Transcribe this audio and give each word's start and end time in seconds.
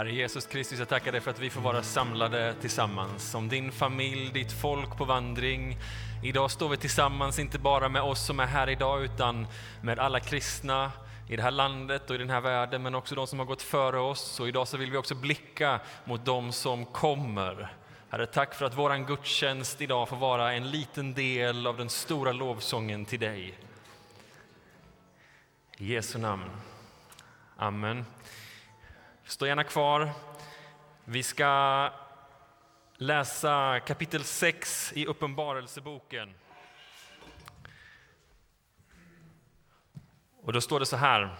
Herre 0.00 0.12
Jesus 0.12 0.46
Kristus, 0.46 0.78
jag 0.78 0.88
tackar 0.88 1.12
dig 1.12 1.20
för 1.20 1.30
att 1.30 1.38
vi 1.38 1.50
får 1.50 1.60
vara 1.60 1.82
samlade 1.82 2.54
tillsammans 2.60 3.30
som 3.30 3.48
din 3.48 3.72
familj, 3.72 4.30
ditt 4.32 4.52
folk 4.52 4.96
på 4.96 5.04
vandring. 5.04 5.78
Idag 6.22 6.50
står 6.50 6.68
vi 6.68 6.76
tillsammans, 6.76 7.38
inte 7.38 7.58
bara 7.58 7.88
med 7.88 8.02
oss 8.02 8.26
som 8.26 8.40
är 8.40 8.46
här 8.46 8.70
idag, 8.70 9.04
utan 9.04 9.46
med 9.82 9.98
alla 9.98 10.20
kristna 10.20 10.92
i 11.28 11.36
det 11.36 11.42
här 11.42 11.50
landet 11.50 12.10
och 12.10 12.16
i 12.16 12.18
den 12.18 12.30
här 12.30 12.40
världen, 12.40 12.82
men 12.82 12.94
också 12.94 13.14
de 13.14 13.26
som 13.26 13.38
har 13.38 13.46
gått 13.46 13.62
före 13.62 13.98
oss. 13.98 14.40
Och 14.40 14.48
idag 14.48 14.68
så 14.68 14.76
vill 14.76 14.90
vi 14.90 14.96
också 14.96 15.14
blicka 15.14 15.80
mot 16.04 16.24
de 16.24 16.52
som 16.52 16.86
kommer. 16.86 17.72
Herre, 18.10 18.26
tack 18.26 18.54
för 18.54 18.64
att 18.64 18.78
vår 18.78 19.06
gudstjänst 19.06 19.80
idag 19.80 20.08
får 20.08 20.16
vara 20.16 20.52
en 20.52 20.70
liten 20.70 21.14
del 21.14 21.66
av 21.66 21.76
den 21.76 21.90
stora 21.90 22.32
lovsången 22.32 23.04
till 23.04 23.20
dig. 23.20 23.58
I 25.76 25.94
Jesu 25.94 26.18
namn. 26.18 26.50
Amen. 27.56 28.04
Stå 29.30 29.46
gärna 29.46 29.64
kvar. 29.64 30.10
Vi 31.04 31.22
ska 31.22 31.92
läsa 32.96 33.80
kapitel 33.80 34.24
6 34.24 34.92
i 34.94 35.06
Uppenbarelseboken. 35.06 36.34
Och 40.42 40.52
då 40.52 40.60
står 40.60 40.80
det 40.80 40.86
så 40.86 40.96
här. 40.96 41.36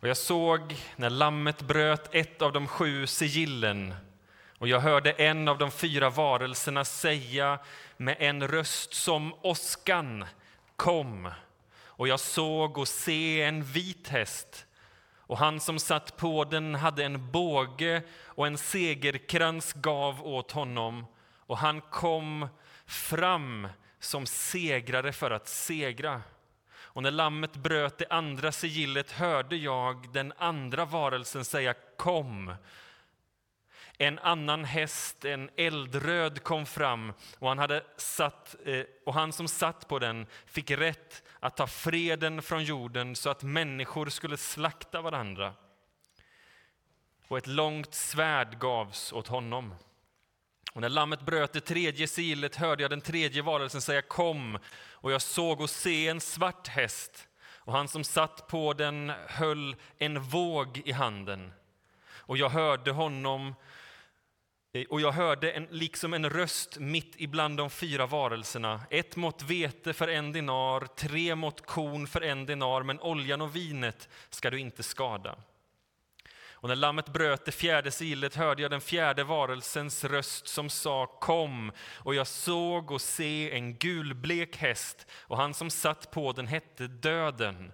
Och 0.00 0.08
jag 0.08 0.16
såg 0.16 0.76
när 0.96 1.10
lammet 1.10 1.62
bröt 1.62 2.14
ett 2.14 2.42
av 2.42 2.52
de 2.52 2.66
sju 2.66 3.06
sigillen 3.06 3.94
och 4.58 4.68
jag 4.68 4.80
hörde 4.80 5.12
en 5.12 5.48
av 5.48 5.58
de 5.58 5.70
fyra 5.70 6.10
varelserna 6.10 6.84
säga 6.84 7.58
med 7.96 8.16
en 8.18 8.48
röst 8.48 8.94
som 8.94 9.34
åskan, 9.42 10.24
kom. 10.76 11.30
Och 11.84 12.08
jag 12.08 12.20
såg 12.20 12.78
och 12.78 12.88
se 12.88 13.42
en 13.42 13.62
vit 13.64 14.08
häst 14.08 14.66
och 15.30 15.38
han 15.38 15.60
som 15.60 15.78
satt 15.78 16.16
på 16.16 16.44
den 16.44 16.74
hade 16.74 17.04
en 17.04 17.30
båge 17.30 18.02
och 18.24 18.46
en 18.46 18.58
segerkrans 18.58 19.72
gav 19.72 20.26
åt 20.26 20.52
honom 20.52 21.06
och 21.46 21.58
han 21.58 21.80
kom 21.80 22.48
fram 22.86 23.68
som 24.00 24.26
segrare 24.26 25.12
för 25.12 25.30
att 25.30 25.48
segra. 25.48 26.22
Och 26.78 27.02
när 27.02 27.10
lammet 27.10 27.56
bröt 27.56 27.98
det 27.98 28.06
andra 28.10 28.52
sigillet 28.52 29.10
hörde 29.10 29.56
jag 29.56 30.12
den 30.12 30.32
andra 30.38 30.84
varelsen 30.84 31.44
säga 31.44 31.74
kom. 31.96 32.54
En 34.02 34.18
annan 34.18 34.64
häst, 34.64 35.24
en 35.24 35.50
eldröd, 35.56 36.42
kom 36.42 36.66
fram 36.66 37.12
och 37.38 37.48
han, 37.48 37.58
hade 37.58 37.84
satt, 37.96 38.56
eh, 38.64 38.84
och 39.06 39.14
han 39.14 39.32
som 39.32 39.48
satt 39.48 39.88
på 39.88 39.98
den 39.98 40.26
fick 40.46 40.70
rätt 40.70 41.22
att 41.40 41.56
ta 41.56 41.66
freden 41.66 42.42
från 42.42 42.64
jorden 42.64 43.16
så 43.16 43.30
att 43.30 43.42
människor 43.42 44.08
skulle 44.08 44.36
slakta 44.36 45.00
varandra. 45.00 45.54
Och 47.28 47.38
ett 47.38 47.46
långt 47.46 47.94
svärd 47.94 48.58
gavs 48.58 49.12
åt 49.12 49.28
honom. 49.28 49.74
Och 50.72 50.80
när 50.80 50.88
lammet 50.88 51.20
bröt 51.20 51.52
det 51.52 51.60
tredje 51.60 52.08
silet 52.08 52.56
hörde 52.56 52.82
jag 52.82 52.90
den 52.90 53.00
tredje 53.00 53.42
varelsen 53.42 53.80
säga 53.80 54.02
kom 54.02 54.58
och 54.90 55.12
jag 55.12 55.22
såg 55.22 55.60
och 55.60 55.70
se 55.70 56.08
en 56.08 56.20
svart 56.20 56.68
häst 56.68 57.28
och 57.48 57.72
han 57.72 57.88
som 57.88 58.04
satt 58.04 58.48
på 58.48 58.72
den 58.72 59.12
höll 59.26 59.76
en 59.98 60.20
våg 60.20 60.82
i 60.84 60.92
handen. 60.92 61.52
Och 62.12 62.36
jag 62.36 62.48
hörde 62.48 62.90
honom 62.90 63.54
Eh, 64.72 64.84
och 64.88 65.00
jag 65.00 65.12
hörde 65.12 65.50
en, 65.52 65.68
liksom 65.70 66.14
en 66.14 66.30
röst 66.30 66.78
mitt 66.78 67.14
ibland 67.16 67.56
de 67.56 67.70
fyra 67.70 68.06
varelserna. 68.06 68.80
Ett 68.90 69.16
mått 69.16 69.42
vete 69.42 69.92
för 69.92 70.08
en 70.08 70.32
dinar, 70.32 70.86
tre 70.96 71.34
mått 71.34 71.66
korn 71.66 72.06
för 72.06 72.20
en 72.20 72.46
dinar, 72.46 72.82
men 72.82 73.00
oljan 73.00 73.40
och 73.40 73.56
vinet 73.56 74.08
ska 74.30 74.50
du 74.50 74.58
inte 74.58 74.82
skada. 74.82 75.36
Och 76.62 76.68
när 76.68 76.76
lammet 76.76 77.08
bröt 77.08 77.44
det 77.44 77.52
fjärde 77.52 77.90
silet 77.90 78.34
hörde 78.34 78.62
jag 78.62 78.70
den 78.70 78.80
fjärde 78.80 79.24
varelsens 79.24 80.04
röst 80.04 80.48
som 80.48 80.70
sa 80.70 81.06
kom, 81.06 81.72
och 81.96 82.14
jag 82.14 82.26
såg 82.26 82.90
och 82.90 83.00
se 83.00 83.50
en 83.50 83.74
gulblek 83.74 84.56
häst, 84.56 85.06
och 85.12 85.36
han 85.36 85.54
som 85.54 85.70
satt 85.70 86.10
på 86.10 86.32
den 86.32 86.46
hette 86.46 86.86
Döden. 86.86 87.72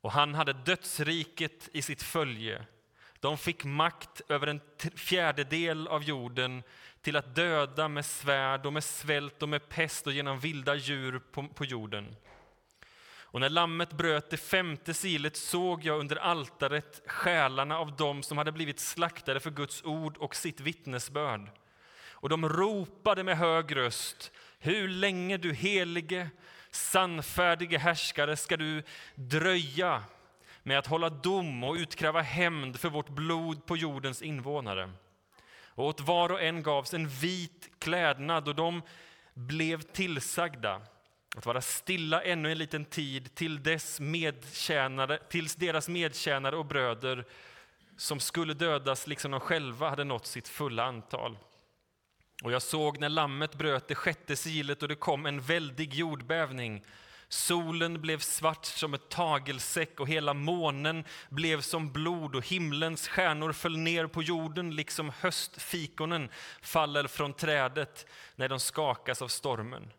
Och 0.00 0.12
han 0.12 0.34
hade 0.34 0.52
dödsriket 0.52 1.68
i 1.72 1.82
sitt 1.82 2.02
följe. 2.02 2.66
De 3.20 3.38
fick 3.38 3.64
makt 3.64 4.20
över 4.28 4.46
en 4.46 4.60
fjärdedel 4.94 5.88
av 5.88 6.02
jorden 6.02 6.62
till 7.00 7.16
att 7.16 7.34
döda 7.34 7.88
med 7.88 8.06
svärd 8.06 8.66
och 8.66 8.72
med 8.72 8.84
svält 8.84 9.42
och 9.42 9.48
med 9.48 9.68
pest 9.68 10.06
och 10.06 10.12
genom 10.12 10.40
vilda 10.40 10.74
djur 10.74 11.18
på, 11.32 11.48
på 11.48 11.64
jorden. 11.64 12.16
Och 13.32 13.40
när 13.40 13.48
lammet 13.48 13.92
bröt 13.92 14.30
det 14.30 14.36
femte 14.36 14.94
silet 14.94 15.36
såg 15.36 15.84
jag 15.84 16.00
under 16.00 16.16
altaret 16.16 17.02
själarna 17.06 17.78
av 17.78 17.96
dem 17.96 18.22
som 18.22 18.38
hade 18.38 18.52
blivit 18.52 18.80
slaktade 18.80 19.40
för 19.40 19.50
Guds 19.50 19.84
ord 19.84 20.16
och 20.16 20.36
sitt 20.36 20.60
vittnesbörd. 20.60 21.50
Och 22.10 22.28
de 22.28 22.48
ropade 22.48 23.24
med 23.24 23.38
hög 23.38 23.76
röst, 23.76 24.32
hur 24.58 24.88
länge 24.88 25.36
du 25.36 25.52
helige, 25.52 26.30
sannfärdige 26.70 27.78
härskare 27.78 28.36
ska 28.36 28.56
du 28.56 28.82
dröja 29.14 30.04
med 30.62 30.78
att 30.78 30.86
hålla 30.86 31.10
dom 31.10 31.64
och 31.64 31.74
utkräva 31.74 32.20
hämnd 32.20 32.80
för 32.80 32.88
vårt 32.88 33.08
blod 33.08 33.66
på 33.66 33.76
jordens 33.76 34.22
invånare. 34.22 34.90
Och 35.64 35.86
åt 35.86 36.00
var 36.00 36.32
och 36.32 36.42
en 36.42 36.62
gavs 36.62 36.94
en 36.94 37.08
vit 37.08 37.70
klädnad 37.78 38.48
och 38.48 38.54
de 38.54 38.82
blev 39.34 39.82
tillsagda 39.82 40.80
att 41.36 41.46
vara 41.46 41.60
stilla 41.60 42.22
ännu 42.22 42.52
en 42.52 42.58
liten 42.58 42.84
tid 42.84 43.34
till 43.34 43.62
dess 43.62 44.00
medtjänare, 44.00 45.18
tills 45.28 45.54
deras 45.54 45.88
medtjänare 45.88 46.56
och 46.56 46.66
bröder 46.66 47.24
som 47.96 48.20
skulle 48.20 48.54
dödas 48.54 49.06
liksom 49.06 49.30
de 49.30 49.40
själva 49.40 49.90
hade 49.90 50.04
nått 50.04 50.26
sitt 50.26 50.48
fulla 50.48 50.84
antal. 50.84 51.38
Och 52.42 52.52
jag 52.52 52.62
såg 52.62 53.00
när 53.00 53.08
lammet 53.08 53.54
bröt 53.54 53.88
det 53.88 53.94
sjätte 53.94 54.36
sigillet 54.36 54.82
och 54.82 54.88
det 54.88 54.94
kom 54.94 55.26
en 55.26 55.40
väldig 55.40 55.94
jordbävning 55.94 56.84
Solen 57.32 58.00
blev 58.00 58.18
svart 58.18 58.64
som 58.64 58.94
ett 58.94 59.08
tagelsäck 59.08 60.00
och 60.00 60.08
hela 60.08 60.34
månen 60.34 61.04
blev 61.28 61.60
som 61.60 61.92
blod 61.92 62.34
och 62.34 62.46
himlens 62.46 63.08
stjärnor 63.08 63.52
föll 63.52 63.78
ner 63.78 64.06
på 64.06 64.22
jorden 64.22 64.74
liksom 64.74 65.12
höstfikonen 65.20 66.28
faller 66.62 67.06
från 67.06 67.32
trädet 67.32 68.06
när 68.36 68.48
de 68.48 68.60
skakas 68.60 69.22
av 69.22 69.28
stormen. 69.28 69.92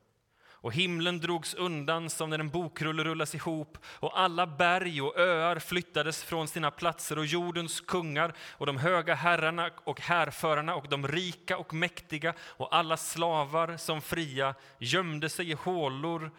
Och 0.50 0.74
himlen 0.74 1.20
drogs 1.20 1.54
undan 1.54 2.10
som 2.10 2.30
när 2.30 2.40
en 2.40 2.50
bokrulle 2.50 3.04
rullas 3.04 3.36
ihop 3.36 3.78
och 3.86 4.20
alla 4.20 4.48
berg 4.48 5.02
och 5.02 5.20
öar 5.20 5.60
flyttades 5.60 6.24
från 6.24 6.48
sina 6.48 6.72
platser 6.72 7.18
och 7.18 7.26
jordens 7.26 7.82
kungar 7.82 8.34
och 8.40 8.66
de 8.66 8.78
höga 8.78 9.16
herrarna 9.16 9.70
och 9.84 10.02
härförarna 10.02 10.76
och 10.76 10.90
de 10.90 11.08
rika 11.08 11.58
och 11.58 11.74
mäktiga 11.74 12.34
och 12.42 12.76
alla 12.76 12.98
slavar 12.98 13.78
som 13.78 14.02
fria 14.02 14.56
gömde 14.80 15.30
sig 15.30 15.50
i 15.50 15.54
hålor 15.54 16.32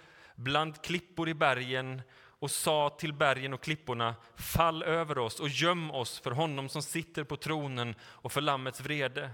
bland 0.43 0.83
klippor 0.83 1.29
i 1.29 1.35
bergen 1.35 2.03
och 2.15 2.51
sa 2.51 2.91
till 2.91 3.13
bergen 3.13 3.53
och 3.53 3.61
klipporna, 3.61 4.15
fall 4.37 4.83
över 4.83 5.19
oss 5.19 5.41
och 5.41 5.49
göm 5.49 5.91
oss 5.91 6.21
för 6.21 6.31
honom 6.31 6.69
som 6.69 6.83
sitter 6.83 7.25
på 7.25 7.37
tronen 7.37 7.95
och 8.03 8.33
för 8.33 8.41
Lammets 8.41 8.81
vrede. 8.81 9.31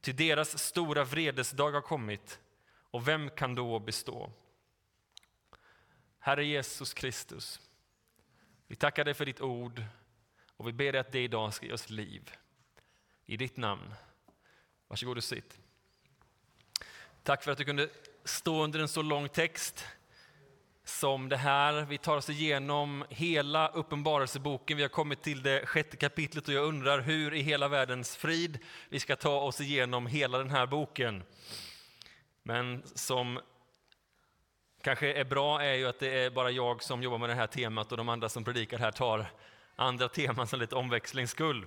Till 0.00 0.16
deras 0.16 0.58
stora 0.58 1.04
vredesdag 1.04 1.70
har 1.70 1.80
kommit, 1.80 2.40
och 2.74 3.08
vem 3.08 3.30
kan 3.30 3.54
då 3.54 3.78
bestå? 3.78 4.32
Herre 6.18 6.44
Jesus 6.44 6.94
Kristus, 6.94 7.60
vi 8.66 8.76
tackar 8.76 9.04
dig 9.04 9.14
för 9.14 9.26
ditt 9.26 9.40
ord 9.40 9.84
och 10.56 10.68
vi 10.68 10.72
ber 10.72 10.92
dig 10.92 11.00
att 11.00 11.12
det 11.12 11.24
idag 11.24 11.54
ska 11.54 11.66
ge 11.66 11.72
oss 11.72 11.90
liv. 11.90 12.30
I 13.26 13.36
ditt 13.36 13.56
namn. 13.56 13.94
Varsågod 14.88 15.16
och 15.16 15.24
sitt. 15.24 15.58
Tack 17.22 17.44
för 17.44 17.52
att 17.52 17.58
du 17.58 17.64
kunde 17.64 17.88
stå 18.24 18.64
under 18.64 18.80
en 18.80 18.88
så 18.88 19.02
lång 19.02 19.28
text 19.28 19.86
som 20.84 21.28
det 21.28 21.36
här. 21.36 21.84
Vi 21.84 21.98
tar 21.98 22.16
oss 22.16 22.30
igenom 22.30 23.04
hela 23.08 23.68
Uppenbarelseboken. 23.68 24.76
Vi 24.76 24.82
har 24.82 24.88
kommit 24.88 25.22
till 25.22 25.42
det 25.42 25.66
sjätte 25.66 25.96
kapitlet 25.96 26.48
och 26.48 26.54
jag 26.54 26.64
undrar 26.64 27.00
hur 27.00 27.34
i 27.34 27.40
hela 27.40 27.68
världens 27.68 28.16
frid 28.16 28.58
vi 28.88 29.00
ska 29.00 29.16
ta 29.16 29.40
oss 29.40 29.60
igenom 29.60 30.06
hela 30.06 30.38
den 30.38 30.50
här 30.50 30.66
boken. 30.66 31.22
Men 32.42 32.82
som 32.94 33.40
kanske 34.82 35.12
är 35.12 35.24
bra 35.24 35.62
är 35.62 35.74
ju 35.74 35.86
att 35.86 35.98
det 35.98 36.18
är 36.18 36.30
bara 36.30 36.50
jag 36.50 36.82
som 36.82 37.02
jobbar 37.02 37.18
med 37.18 37.28
det 37.28 37.34
här 37.34 37.46
temat 37.46 37.92
och 37.92 37.98
de 37.98 38.08
andra 38.08 38.28
som 38.28 38.44
predikar 38.44 38.78
här 38.78 38.92
tar 38.92 39.26
andra 39.76 40.08
teman 40.08 40.46
som 40.46 40.60
lite 40.60 40.74
omväxlings 40.74 41.30
skull. 41.30 41.66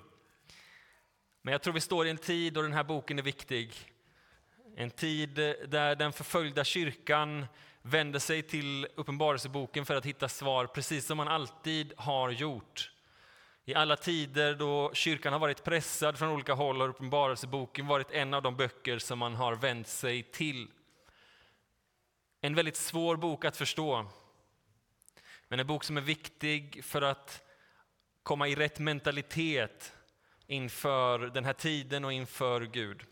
Men 1.42 1.51
jag 1.51 1.62
tror 1.62 1.74
vi 1.74 1.81
står 1.81 2.07
i 2.07 2.10
en 2.10 2.18
tid 2.18 2.54
då 2.54 2.62
den 2.62 2.74
här 2.74 2.84
boken 2.84 3.19
är 3.19 3.24
viktig. 3.24 3.74
En 4.78 4.92
tid 4.92 5.36
där 5.68 5.95
den 5.95 6.13
förföljda 6.13 6.63
kyrkan 6.63 7.45
vänder 7.88 8.20
sig 8.20 8.42
till 8.42 8.88
Uppenbarelseboken 8.96 9.86
för 9.86 9.96
att 9.96 10.06
hitta 10.06 10.30
svar, 10.30 10.66
precis 10.68 11.06
som 11.06 11.18
man 11.18 11.28
alltid 11.28 11.94
har 11.98 12.30
gjort. 12.30 12.92
I 13.66 13.76
alla 13.76 13.96
tider 13.96 14.56
då 14.56 14.94
kyrkan 14.94 15.34
har 15.34 15.40
varit 15.40 15.64
pressad 15.64 16.18
från 16.18 16.30
olika 16.30 16.54
håll 16.54 16.82
har 16.82 16.90
Uppenbarelseboken 16.90 17.88
varit 17.88 18.12
en 18.12 18.34
av 18.34 18.42
de 18.42 18.56
böcker 18.56 19.00
som 19.00 19.20
man 19.20 19.36
har 19.36 19.56
vänt 19.56 19.88
sig 19.88 20.24
till. 20.24 20.68
En 22.42 22.56
väldigt 22.56 22.76
svår 22.76 23.16
bok 23.16 23.46
att 23.46 23.58
förstå, 23.58 24.06
men 25.48 25.60
en 25.60 25.68
bok 25.68 25.84
som 25.84 25.98
är 25.98 26.02
viktig 26.02 26.86
för 26.86 27.02
att 27.02 27.42
komma 28.24 28.48
i 28.48 28.56
rätt 28.56 28.80
mentalitet 28.80 29.94
inför 30.48 31.20
den 31.20 31.46
här 31.46 31.54
tiden 31.54 32.06
och 32.06 32.14
inför 32.14 32.62
Gud. 32.62 33.06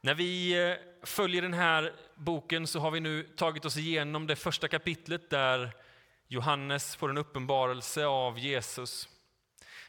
När 0.00 0.14
vi 0.14 0.62
eh, 0.68 0.76
följer 1.02 1.42
den 1.42 1.54
här 1.54 1.92
boken 2.14 2.66
så 2.66 2.80
har 2.80 2.90
vi 2.90 3.00
nu 3.00 3.22
tagit 3.22 3.64
oss 3.64 3.76
igenom 3.76 4.26
det 4.26 4.36
första 4.36 4.68
kapitlet 4.68 5.30
där 5.30 5.72
Johannes 6.28 6.96
får 6.96 7.10
en 7.10 7.18
uppenbarelse 7.18 8.06
av 8.06 8.38
Jesus. 8.38 9.08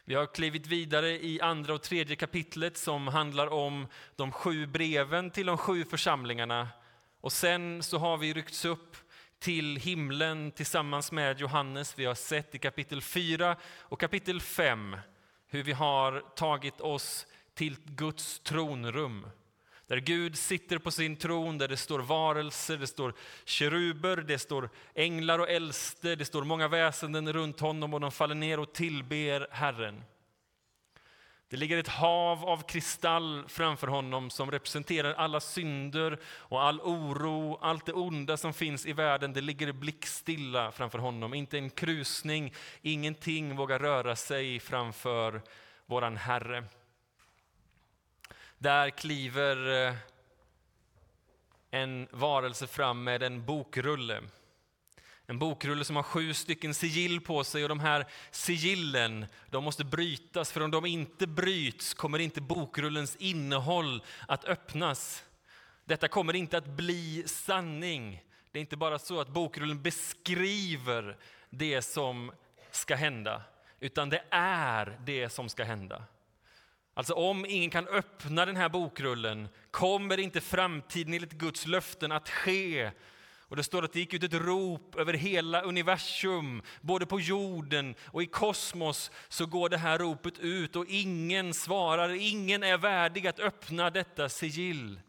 Vi 0.05 0.15
har 0.15 0.25
klivit 0.25 0.67
vidare 0.67 1.09
i 1.09 1.41
andra 1.41 1.73
och 1.73 1.81
tredje 1.81 2.15
kapitlet 2.15 2.77
som 2.77 3.07
handlar 3.07 3.47
om 3.47 3.87
de 4.15 4.31
sju 4.31 4.67
breven 4.67 5.31
till 5.31 5.45
de 5.45 5.57
sju 5.57 5.85
församlingarna. 5.85 6.67
Och 7.21 7.31
sen 7.31 7.83
så 7.83 7.97
har 7.97 8.17
vi 8.17 8.33
ryckts 8.33 8.65
upp 8.65 8.97
till 9.39 9.77
himlen 9.77 10.51
tillsammans 10.51 11.11
med 11.11 11.39
Johannes. 11.39 11.99
Vi 11.99 12.05
har 12.05 12.15
sett 12.15 12.55
i 12.55 12.59
kapitel 12.59 13.01
4 13.01 13.55
och 13.79 13.99
kapitel 13.99 14.41
5 14.41 14.97
hur 15.47 15.63
vi 15.63 15.71
har 15.71 16.23
tagit 16.35 16.81
oss 16.81 17.27
till 17.53 17.75
Guds 17.85 18.39
tronrum. 18.39 19.25
Där 19.89 19.97
Gud 19.97 20.37
sitter 20.37 20.77
på 20.77 20.91
sin 20.91 21.15
tron, 21.15 21.57
där 21.57 21.67
det 21.67 21.77
står 21.77 21.99
varelser, 21.99 22.77
det 22.77 22.87
står 22.87 23.13
keruber, 23.45 24.17
det 24.17 24.39
står 24.39 24.69
änglar 24.95 25.39
och 25.39 25.49
äldste, 25.49 26.15
det 26.15 26.25
står 26.25 26.43
många 26.43 26.67
väsenden 26.67 27.33
runt 27.33 27.59
honom 27.59 27.93
och 27.93 27.99
de 27.99 28.11
faller 28.11 28.35
ner 28.35 28.59
och 28.59 28.73
tillber 28.73 29.47
Herren. 29.51 30.03
Det 31.47 31.57
ligger 31.57 31.77
ett 31.77 31.87
hav 31.87 32.45
av 32.45 32.61
kristall 32.67 33.43
framför 33.47 33.87
honom 33.87 34.29
som 34.29 34.51
representerar 34.51 35.13
alla 35.13 35.39
synder 35.39 36.19
och 36.25 36.63
all 36.63 36.81
oro, 36.81 37.57
allt 37.61 37.85
det 37.85 37.93
onda 37.93 38.37
som 38.37 38.53
finns 38.53 38.85
i 38.85 38.93
världen. 38.93 39.33
Det 39.33 39.41
ligger 39.41 39.71
blickstilla 39.71 40.71
framför 40.71 40.99
honom. 40.99 41.33
Inte 41.33 41.57
en 41.57 41.69
krusning, 41.69 42.53
ingenting 42.81 43.55
vågar 43.55 43.79
röra 43.79 44.15
sig 44.15 44.59
framför 44.59 45.41
våran 45.85 46.17
Herre. 46.17 46.63
Där 48.61 48.89
kliver 48.89 49.87
eh, 49.87 49.93
en 51.71 52.07
varelse 52.11 52.67
fram 52.67 53.03
med 53.03 53.23
en 53.23 53.45
bokrulle. 53.45 54.21
En 55.25 55.39
bokrulle 55.39 55.83
som 55.83 55.95
har 55.95 56.03
sju 56.03 56.33
stycken 56.33 56.73
sigill 56.73 57.21
på 57.21 57.43
sig 57.43 57.63
och 57.63 57.69
de 57.69 57.79
här 57.79 58.05
sigillen 58.31 59.25
de 59.49 59.63
måste 59.63 59.85
brytas 59.85 60.51
för 60.51 60.61
om 60.61 60.71
de 60.71 60.85
inte 60.85 61.27
bryts 61.27 61.93
kommer 61.93 62.19
inte 62.19 62.41
bokrullens 62.41 63.15
innehåll 63.15 64.03
att 64.27 64.45
öppnas. 64.45 65.23
Detta 65.85 66.07
kommer 66.07 66.35
inte 66.35 66.57
att 66.57 66.67
bli 66.67 67.23
sanning. 67.27 68.23
Det 68.51 68.59
är 68.59 68.61
inte 68.61 68.77
bara 68.77 68.99
så 68.99 69.21
att 69.21 69.29
bokrullen 69.29 69.81
beskriver 69.81 71.17
det 71.49 71.81
som 71.81 72.31
ska 72.71 72.95
hända, 72.95 73.41
utan 73.79 74.09
det 74.09 74.23
är 74.29 74.99
det 75.05 75.29
som 75.29 75.49
ska 75.49 75.63
hända. 75.63 76.03
Alltså 76.99 77.13
om 77.13 77.45
ingen 77.45 77.69
kan 77.69 77.87
öppna 77.87 78.45
den 78.45 78.55
här 78.55 78.69
bokrullen 78.69 79.47
kommer 79.71 80.19
inte 80.19 80.41
framtiden 80.41 81.13
enligt 81.13 81.33
Guds 81.33 81.67
löften 81.67 82.11
att 82.11 82.29
ske. 82.29 82.91
Och 83.39 83.55
det 83.55 83.63
står 83.63 83.83
att 83.83 83.93
det 83.93 83.99
gick 83.99 84.13
ut 84.13 84.23
ett 84.23 84.33
rop 84.33 84.95
över 84.95 85.13
hela 85.13 85.61
universum, 85.61 86.61
både 86.81 87.05
på 87.05 87.19
jorden 87.19 87.95
och 88.05 88.23
i 88.23 88.25
kosmos 88.25 89.11
så 89.29 89.45
går 89.45 89.69
det 89.69 89.77
här 89.77 89.97
ropet 89.97 90.39
ut 90.39 90.75
och 90.75 90.85
ingen 90.87 91.53
svarar, 91.53 92.09
ingen 92.09 92.63
är 92.63 92.77
värdig 92.77 93.27
att 93.27 93.39
öppna 93.39 93.89
detta 93.89 94.29
sigill. 94.29 94.99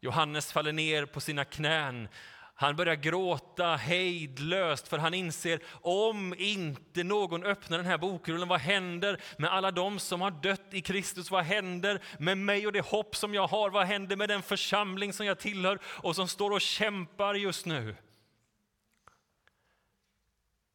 Johannes 0.00 0.52
faller 0.52 0.72
ner 0.72 1.06
på 1.06 1.20
sina 1.20 1.44
knän 1.44 2.08
han 2.56 2.76
börjar 2.76 2.94
gråta 2.94 3.76
hejdlöst 3.76 4.88
för 4.88 4.98
han 4.98 5.14
inser 5.14 5.60
om 5.80 6.34
inte 6.38 7.04
någon 7.04 7.44
öppnar 7.44 7.78
den 7.78 7.86
här 7.86 7.98
bokrullen, 7.98 8.48
vad 8.48 8.60
händer 8.60 9.20
med 9.38 9.52
alla 9.52 9.70
de 9.70 9.98
som 9.98 10.20
har 10.20 10.30
dött 10.30 10.66
i 10.70 10.80
Kristus? 10.80 11.30
Vad 11.30 11.44
händer 11.44 12.02
med 12.18 12.38
mig 12.38 12.66
och 12.66 12.72
det 12.72 12.86
hopp 12.86 13.16
som 13.16 13.34
jag 13.34 13.46
har? 13.46 13.70
Vad 13.70 13.86
händer 13.86 14.16
med 14.16 14.28
den 14.28 14.42
församling 14.42 15.12
som 15.12 15.26
jag 15.26 15.38
tillhör 15.38 15.78
och 15.84 16.16
som 16.16 16.28
står 16.28 16.50
och 16.50 16.60
kämpar 16.60 17.34
just 17.34 17.66
nu? 17.66 17.96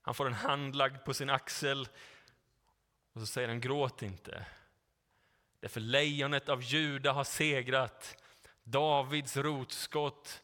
Han 0.02 0.16
får 0.16 0.28
en 0.28 0.34
hand 0.34 0.76
lagd 0.76 1.06
på 1.06 1.14
sin 1.14 1.30
axel 1.30 1.88
och 3.14 3.22
så 3.22 3.26
säger 3.28 3.48
han 3.48 3.62
gråt 3.62 4.02
inte. 4.02 4.46
Därför 5.60 5.80
lejonet 5.80 6.50
av 6.50 6.64
Juda 6.64 7.12
har 7.12 7.24
segrat, 7.24 8.24
Davids 8.64 9.38
rotskott 9.38 10.44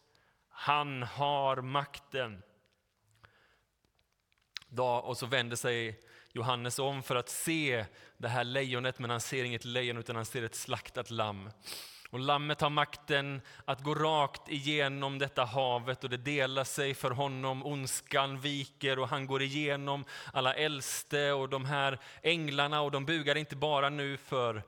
han 0.55 1.03
har 1.03 1.61
makten. 1.61 2.43
Och 5.03 5.17
så 5.17 5.25
vänder 5.25 5.55
sig 5.55 5.99
Johannes 6.31 6.79
om 6.79 7.03
för 7.03 7.15
att 7.15 7.29
se 7.29 7.85
det 8.17 8.27
här 8.27 8.43
lejonet, 8.43 8.99
men 8.99 9.09
han 9.09 9.21
ser 9.21 9.43
inget 9.43 9.65
lejon 9.65 9.97
utan 9.97 10.15
han 10.15 10.25
ser 10.25 10.43
ett 10.43 10.55
slaktat 10.55 11.09
lamm. 11.11 11.49
Och 12.09 12.19
lammet 12.19 12.61
har 12.61 12.69
makten 12.69 13.41
att 13.65 13.83
gå 13.83 13.95
rakt 13.95 14.49
igenom 14.49 15.19
detta 15.19 15.45
havet 15.45 16.03
och 16.03 16.09
det 16.09 16.17
delar 16.17 16.63
sig 16.63 16.93
för 16.93 17.11
honom. 17.11 17.65
Ondskan 17.65 18.39
viker 18.39 18.99
och 18.99 19.09
han 19.09 19.27
går 19.27 19.41
igenom 19.41 20.05
alla 20.33 20.53
äldste 20.53 21.31
och 21.31 21.49
de 21.49 21.65
här 21.65 21.99
änglarna 22.21 22.81
och 22.81 22.91
de 22.91 23.05
bugar 23.05 23.35
inte 23.35 23.55
bara 23.55 23.89
nu 23.89 24.17
för 24.17 24.63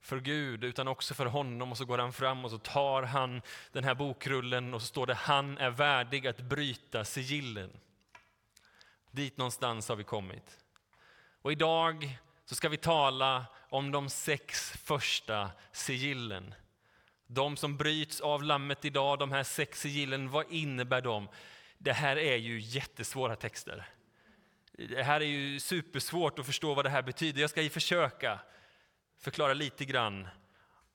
för 0.00 0.20
Gud 0.20 0.64
utan 0.64 0.88
också 0.88 1.14
för 1.14 1.26
honom. 1.26 1.70
Och 1.70 1.78
så 1.78 1.84
går 1.84 1.98
han 1.98 2.12
fram 2.12 2.44
och 2.44 2.50
så 2.50 2.58
tar 2.58 3.02
han 3.02 3.42
den 3.72 3.84
här 3.84 3.94
bokrullen 3.94 4.74
och 4.74 4.80
så 4.80 4.86
står 4.86 5.06
det 5.06 5.14
han 5.14 5.58
är 5.58 5.70
värdig 5.70 6.26
att 6.26 6.40
bryta 6.40 7.04
sigillen. 7.04 7.70
Dit 9.10 9.36
någonstans 9.36 9.88
har 9.88 9.96
vi 9.96 10.04
kommit. 10.04 10.58
Och 11.42 11.52
idag 11.52 12.18
så 12.44 12.54
ska 12.54 12.68
vi 12.68 12.76
tala 12.76 13.46
om 13.70 13.92
de 13.92 14.10
sex 14.10 14.70
första 14.70 15.50
sigillen. 15.72 16.54
De 17.26 17.56
som 17.56 17.76
bryts 17.76 18.20
av 18.20 18.42
lammet 18.42 18.84
idag, 18.84 19.18
de 19.18 19.32
här 19.32 19.42
sex 19.42 19.80
sigillen, 19.80 20.30
vad 20.30 20.52
innebär 20.52 21.00
de? 21.00 21.28
Det 21.78 21.92
här 21.92 22.16
är 22.18 22.36
ju 22.36 22.60
jättesvåra 22.60 23.36
texter. 23.36 23.86
Det 24.72 25.02
här 25.02 25.20
är 25.20 25.26
ju 25.26 25.60
supersvårt 25.60 26.38
att 26.38 26.46
förstå 26.46 26.74
vad 26.74 26.84
det 26.84 26.90
här 26.90 27.02
betyder. 27.02 27.40
Jag 27.40 27.50
ska 27.50 27.70
försöka 27.70 28.38
förklara 29.18 29.54
lite 29.54 29.84
grann 29.84 30.28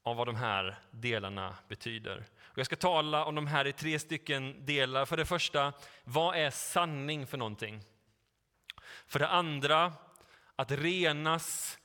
om 0.04 0.18
vad 0.18 0.28
de 0.28 0.36
här 0.36 0.80
delarna 0.92 1.56
betyder. 1.68 2.26
Och 2.44 2.58
jag 2.58 2.66
ska 2.66 2.76
tala 2.76 3.26
om 3.26 3.36
de 3.36 3.48
här 3.48 3.68
i 3.68 3.74
tre 3.74 4.00
stycken 4.00 4.66
delar. 4.66 5.06
För 5.06 5.18
det 5.18 5.26
första, 5.26 5.74
vad 6.04 6.36
är 6.36 6.50
sanning 6.50 7.28
för 7.28 7.38
någonting? 7.38 7.82
För 9.08 9.20
det 9.20 9.28
andra, 9.28 9.94
att 10.56 10.72
renas 10.72 11.80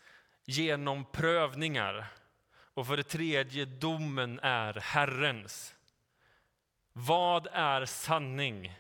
genom 0.45 1.04
prövningar. 1.04 2.07
Och 2.75 2.87
för 2.87 2.97
det 2.97 3.02
tredje, 3.02 3.64
domen 3.64 4.40
är 4.42 4.75
Herrens. 4.75 5.75
Vad 6.92 7.47
är 7.52 7.85
sanning? 7.85 8.78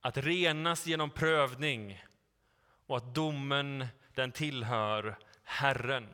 Att 0.00 0.16
renas 0.16 0.86
genom 0.86 1.10
prövning 1.10 2.04
och 2.86 2.96
att 2.96 3.14
domen 3.14 3.86
den 4.14 4.32
tillhör 4.32 5.18
Herren. 5.48 6.08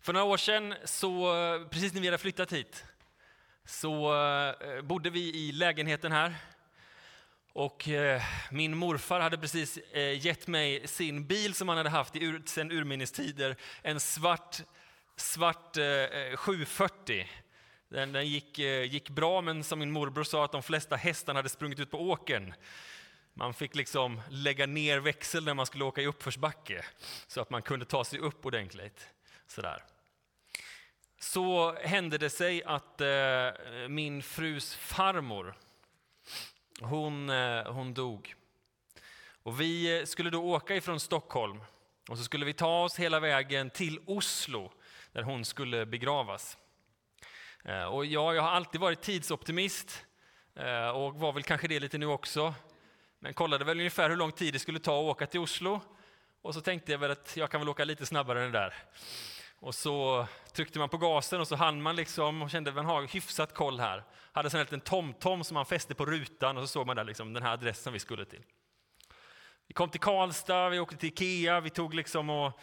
För 0.00 0.12
några 0.12 0.26
år 0.26 0.36
sedan, 0.36 0.74
så, 0.84 1.32
precis 1.70 1.94
när 1.94 2.00
vi 2.00 2.06
hade 2.06 2.18
flyttat 2.18 2.52
hit, 2.52 2.84
så 3.64 4.14
eh, 4.14 4.82
bodde 4.82 5.10
vi 5.10 5.34
i 5.34 5.52
lägenheten 5.52 6.12
här. 6.12 6.34
Och 7.52 7.88
eh, 7.88 8.22
min 8.50 8.76
morfar 8.76 9.20
hade 9.20 9.38
precis 9.38 9.76
eh, 9.76 10.26
gett 10.26 10.46
mig 10.46 10.88
sin 10.88 11.26
bil 11.26 11.54
som 11.54 11.68
han 11.68 11.76
hade 11.76 11.90
haft 11.90 12.16
i 12.16 12.24
urminnes 12.24 13.12
tider. 13.12 13.56
En 13.82 14.00
svart, 14.00 14.56
svart 15.16 15.76
740. 16.36 17.28
Den, 17.88 18.12
den 18.12 18.26
gick, 18.26 18.58
gick 18.88 19.10
bra, 19.10 19.40
men 19.40 19.64
som 19.64 19.78
min 19.78 19.90
morbror 19.90 20.24
sa, 20.24 20.44
att 20.44 20.52
de 20.52 20.62
flesta 20.62 20.96
hästarna 20.96 21.38
hade 21.38 21.48
sprungit 21.48 21.80
ut 21.80 21.90
på 21.90 22.10
åkern. 22.10 22.54
Man 23.40 23.54
fick 23.54 23.74
liksom 23.74 24.20
lägga 24.30 24.66
ner 24.66 24.98
växel 24.98 25.44
när 25.44 25.54
man 25.54 25.66
skulle 25.66 25.84
åka 25.84 26.02
i 26.02 26.06
uppförsbacke 26.06 26.84
så 27.26 27.40
att 27.40 27.50
man 27.50 27.62
kunde 27.62 27.84
ta 27.84 28.04
sig 28.04 28.18
upp 28.18 28.46
ordentligt. 28.46 29.08
Sådär. 29.46 29.84
Så 31.20 31.72
hände 31.72 32.18
det 32.18 32.30
sig 32.30 32.64
att 32.64 33.00
eh, 33.00 33.08
min 33.88 34.22
frus 34.22 34.74
farmor, 34.74 35.54
hon, 36.80 37.30
eh, 37.30 37.72
hon 37.72 37.94
dog. 37.94 38.34
Och 39.42 39.60
vi 39.60 40.02
skulle 40.06 40.30
då 40.30 40.42
åka 40.42 40.76
ifrån 40.76 41.00
Stockholm 41.00 41.60
och 42.08 42.18
så 42.18 42.24
skulle 42.24 42.46
vi 42.46 42.52
ta 42.52 42.84
oss 42.84 42.98
hela 42.98 43.20
vägen 43.20 43.70
till 43.70 44.00
Oslo 44.06 44.72
där 45.12 45.22
hon 45.22 45.44
skulle 45.44 45.86
begravas. 45.86 46.58
Eh, 47.64 47.84
och 47.84 48.06
jag, 48.06 48.34
jag 48.34 48.42
har 48.42 48.50
alltid 48.50 48.80
varit 48.80 49.02
tidsoptimist 49.02 50.04
eh, 50.54 50.88
och 50.88 51.14
var 51.14 51.32
väl 51.32 51.42
kanske 51.42 51.68
det 51.68 51.80
lite 51.80 51.98
nu 51.98 52.06
också. 52.06 52.54
Men 53.22 53.34
kollade 53.34 53.64
väl 53.64 53.78
ungefär 53.78 54.10
hur 54.10 54.16
lång 54.16 54.32
tid 54.32 54.54
det 54.54 54.58
skulle 54.58 54.78
ta 54.78 54.98
att 54.98 55.04
åka 55.04 55.26
till 55.26 55.40
Oslo. 55.40 55.80
Och 56.42 56.54
så 56.54 56.60
tänkte 56.60 56.92
jag 56.92 56.98
väl 56.98 57.10
att 57.10 57.36
jag 57.36 57.50
kan 57.50 57.60
väl 57.60 57.68
åka 57.68 57.84
lite 57.84 58.06
snabbare 58.06 58.44
än 58.44 58.52
det 58.52 58.58
där. 58.58 58.74
Och 59.58 59.74
så 59.74 60.26
tryckte 60.52 60.78
man 60.78 60.88
på 60.88 60.98
gasen 60.98 61.40
och 61.40 61.48
så 61.48 61.56
hann 61.56 61.82
man 61.82 61.96
liksom 61.96 62.42
och 62.42 62.50
kände 62.50 62.70
att 62.70 62.76
man 62.76 62.86
har 62.86 63.02
hyfsat 63.02 63.54
koll 63.54 63.80
här. 63.80 64.04
Hade 64.32 64.50
sen 64.50 64.60
en 64.60 64.64
liten 64.64 64.80
tomtom 64.80 65.44
som 65.44 65.54
man 65.54 65.66
fäste 65.66 65.94
på 65.94 66.06
rutan 66.06 66.56
och 66.56 66.62
så 66.62 66.66
såg 66.66 66.86
man 66.86 66.96
där 66.96 67.04
liksom 67.04 67.32
den 67.32 67.42
här 67.42 67.52
adressen 67.52 67.92
vi 67.92 67.98
skulle 67.98 68.24
till. 68.24 68.42
Vi 69.66 69.74
kom 69.74 69.90
till 69.90 70.00
Karlstad, 70.00 70.68
vi 70.68 70.78
åkte 70.78 70.96
till 70.96 71.08
Ikea, 71.08 71.60
vi 71.60 71.70
tog 71.70 71.94
liksom 71.94 72.30
och 72.30 72.60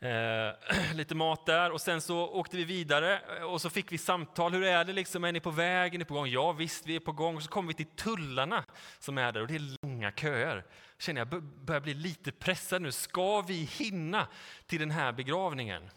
Eh, 0.00 0.94
lite 0.94 1.14
mat 1.14 1.46
där 1.46 1.70
och 1.70 1.80
sen 1.80 2.00
så 2.00 2.28
åkte 2.28 2.56
vi 2.56 2.64
vidare 2.64 3.20
eh, 3.38 3.42
och 3.42 3.60
så 3.60 3.70
fick 3.70 3.92
vi 3.92 3.98
samtal. 3.98 4.52
Hur 4.52 4.64
är 4.64 4.84
det 4.84 4.92
liksom? 4.92 5.24
Är 5.24 5.32
ni 5.32 5.40
på 5.40 5.50
väg? 5.50 5.94
Är 5.94 5.98
ni 5.98 6.04
på 6.04 6.14
gång? 6.14 6.26
Ja 6.26 6.52
visst, 6.52 6.86
vi 6.86 6.96
är 6.96 7.00
på 7.00 7.12
gång. 7.12 7.36
Och 7.36 7.42
så 7.42 7.48
kommer 7.48 7.68
vi 7.68 7.74
till 7.74 7.96
tullarna 7.96 8.64
som 8.98 9.18
är 9.18 9.32
där 9.32 9.40
och 9.40 9.46
det 9.46 9.54
är 9.54 9.86
långa 9.86 10.12
köer. 10.12 10.64
Känner 10.98 11.20
jag 11.20 11.42
börjar 11.42 11.80
bli 11.80 11.94
lite 11.94 12.32
pressad 12.32 12.82
nu. 12.82 12.92
Ska 12.92 13.40
vi 13.40 13.54
hinna 13.54 14.26
till 14.66 14.80
den 14.80 14.90
här 14.90 15.12
begravningen? 15.12 15.90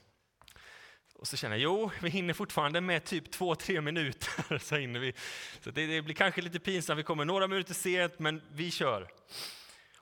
Och 1.18 1.28
så 1.28 1.38
känner 1.38 1.56
jag, 1.56 1.64
jo, 1.64 1.92
vi 2.02 2.10
hinner 2.10 2.34
fortfarande 2.34 2.82
med 2.82 3.04
typ 3.04 3.32
två, 3.32 3.56
tre 3.56 3.82
minuter. 3.82 4.58
Så 4.64 4.76
hinner 4.76 5.00
vi. 5.00 5.14
Så 5.62 5.72
det, 5.72 5.86
det 5.86 6.02
blir 6.02 6.16
kanske 6.16 6.42
lite 6.42 6.60
pinsamt, 6.60 7.00
vi 7.00 7.04
kommer 7.04 7.26
några 7.26 7.48
minuter 7.48 7.74
sent, 7.74 8.20
men 8.20 8.42
vi 8.52 8.72
kör. 8.72 9.08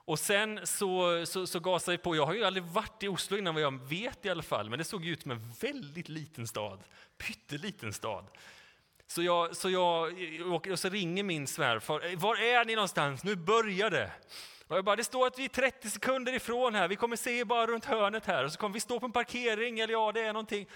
Och 0.06 0.20
sen 0.20 0.60
så, 0.64 1.26
så, 1.26 1.48
så 1.48 1.60
gasade 1.60 1.98
vi 1.98 2.04
på. 2.04 2.16
Jag 2.16 2.26
har 2.26 2.34
ju 2.34 2.44
aldrig 2.44 2.64
varit 2.64 3.04
i 3.04 3.08
Oslo 3.08 3.38
innan 3.38 3.54
vad 3.54 3.64
jag 3.64 3.84
vet 3.90 4.26
i 4.26 4.30
alla 4.30 4.44
fall, 4.44 4.70
men 4.70 4.80
det 4.80 4.86
såg 4.86 5.06
ut 5.06 5.22
som 5.22 5.32
en 5.32 5.52
väldigt 5.62 6.10
liten 6.10 6.48
stad. 6.48 6.80
Pytteliten 7.18 7.94
stad. 7.94 8.28
Så 9.08 9.24
jag, 9.24 9.56
så 9.56 9.70
jag 9.70 10.14
och 10.72 10.80
så 10.80 10.90
ringer 10.90 11.24
min 11.24 11.48
svärfar. 11.48 12.06
Eh, 12.06 12.20
var 12.20 12.36
är 12.36 12.66
ni 12.66 12.76
någonstans? 12.76 13.24
Nu 13.24 13.36
börjar 13.36 13.90
det. 13.90 14.12
Och 14.68 14.78
jag 14.78 14.86
bara, 14.86 14.96
det 14.96 15.04
står 15.04 15.28
att 15.28 15.40
vi 15.40 15.46
är 15.46 15.50
30 15.50 15.90
sekunder 15.90 16.34
ifrån 16.34 16.76
här. 16.76 16.88
Vi 16.88 16.96
kommer 16.96 17.16
se 17.16 17.46
bara 17.46 17.68
runt 17.68 17.86
hörnet 17.86 18.26
här. 18.26 18.44
Och 18.44 18.52
så 18.52 18.60
kommer 18.60 18.74
vi 18.74 18.80
stå 18.80 19.00
på 19.00 19.06
en 19.06 19.12
parkering, 19.12 19.80
eller 19.80 19.94
ja, 19.94 20.12
det 20.12 20.22
är 20.22 20.34
någonting. 20.34 20.68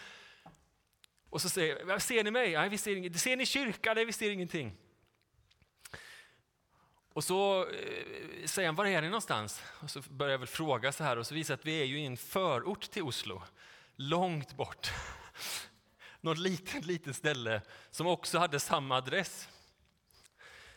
Och 1.29 1.41
så 1.41 1.49
säger 1.49 1.85
jag, 1.87 2.01
ser 2.01 2.23
ni 2.23 2.31
mig? 2.31 2.53
Nej, 2.53 2.69
vi 2.69 2.77
ser. 2.77 3.17
Ser 3.17 3.35
ni 3.35 3.45
kyrkan? 3.45 3.95
Nej, 3.95 4.05
vi 4.05 4.13
ser 4.13 4.31
ingenting. 4.31 4.75
Och 7.19 7.23
så 7.23 7.69
eh, 7.69 8.45
säger 8.45 8.67
han, 8.67 8.75
var 8.75 8.85
är 8.85 9.01
ni 9.01 9.07
någonstans? 9.07 9.61
Och 9.65 9.89
så 9.89 10.01
börjar 10.01 10.31
jag 10.31 10.39
väl 10.39 10.47
fråga 10.47 10.91
så 10.91 11.03
här 11.03 11.17
och 11.17 11.27
så 11.27 11.33
visar 11.33 11.53
att 11.53 11.65
vi 11.65 11.81
är 11.81 11.85
ju 11.85 11.99
i 11.99 12.05
en 12.05 12.17
förort 12.17 12.81
till 12.81 13.03
Oslo. 13.03 13.43
Långt 13.95 14.57
bort. 14.57 14.91
Något 16.21 16.37
litet, 16.37 16.85
litet 16.85 17.15
ställe 17.15 17.61
som 17.91 18.07
också 18.07 18.39
hade 18.39 18.59
samma 18.59 18.97
adress. 18.97 19.49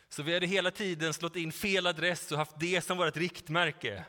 Så 0.08 0.22
vi 0.22 0.34
hade 0.34 0.46
hela 0.46 0.70
tiden 0.70 1.14
slått 1.14 1.36
in 1.36 1.52
fel 1.52 1.86
adress 1.86 2.32
och 2.32 2.38
haft 2.38 2.60
det 2.60 2.80
som 2.80 2.98
vårt 2.98 3.16
riktmärke. 3.16 4.04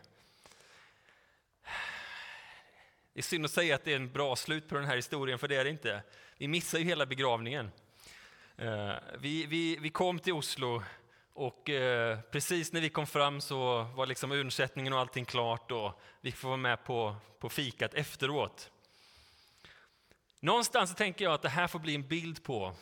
Det 3.13 3.20
är 3.20 3.24
synd 3.24 3.46
att 3.46 3.52
säga 3.52 3.75
att 3.75 3.84
det 3.84 3.92
är 3.92 3.96
en 3.96 4.12
bra 4.12 4.36
slut 4.36 4.70
på 4.70 4.75
den 4.75 4.86
här 4.86 4.96
historien, 4.96 5.40
för 5.40 5.48
det 5.48 5.56
är 5.56 5.63
det 5.63 5.70
inte. 5.70 6.04
Vi 6.38 6.48
missar 6.48 6.80
ju 6.80 6.86
hela 6.86 7.06
begravningen. 7.06 7.72
Eh, 8.58 8.94
vi, 9.20 9.46
vi, 9.46 9.78
vi 9.78 9.90
kom 9.90 10.20
till 10.20 10.34
Oslo 10.34 10.84
och 11.34 11.70
eh, 11.70 12.20
precis 12.32 12.74
när 12.74 12.82
vi 12.82 12.90
kom 12.90 13.08
fram 13.08 13.42
så 13.42 13.84
var 13.84 14.06
liksom 14.06 14.32
undsättningen 14.32 14.94
och 14.94 15.00
allting 15.00 15.25
klart 15.25 15.72
och 15.72 16.02
vi 16.22 16.32
får 16.32 16.48
vara 16.48 16.58
med 16.58 16.84
på, 16.84 17.16
på 17.40 17.50
fikat 17.50 17.94
efteråt. 17.94 18.72
Någonstans 20.40 20.90
så 20.90 20.96
tänker 20.96 21.25
jag 21.25 21.34
att 21.34 21.42
det 21.42 21.50
här 21.50 21.68
får 21.68 21.80
bli 21.80 21.96
en 21.96 22.08
bild 22.08 22.44
på 22.44 22.74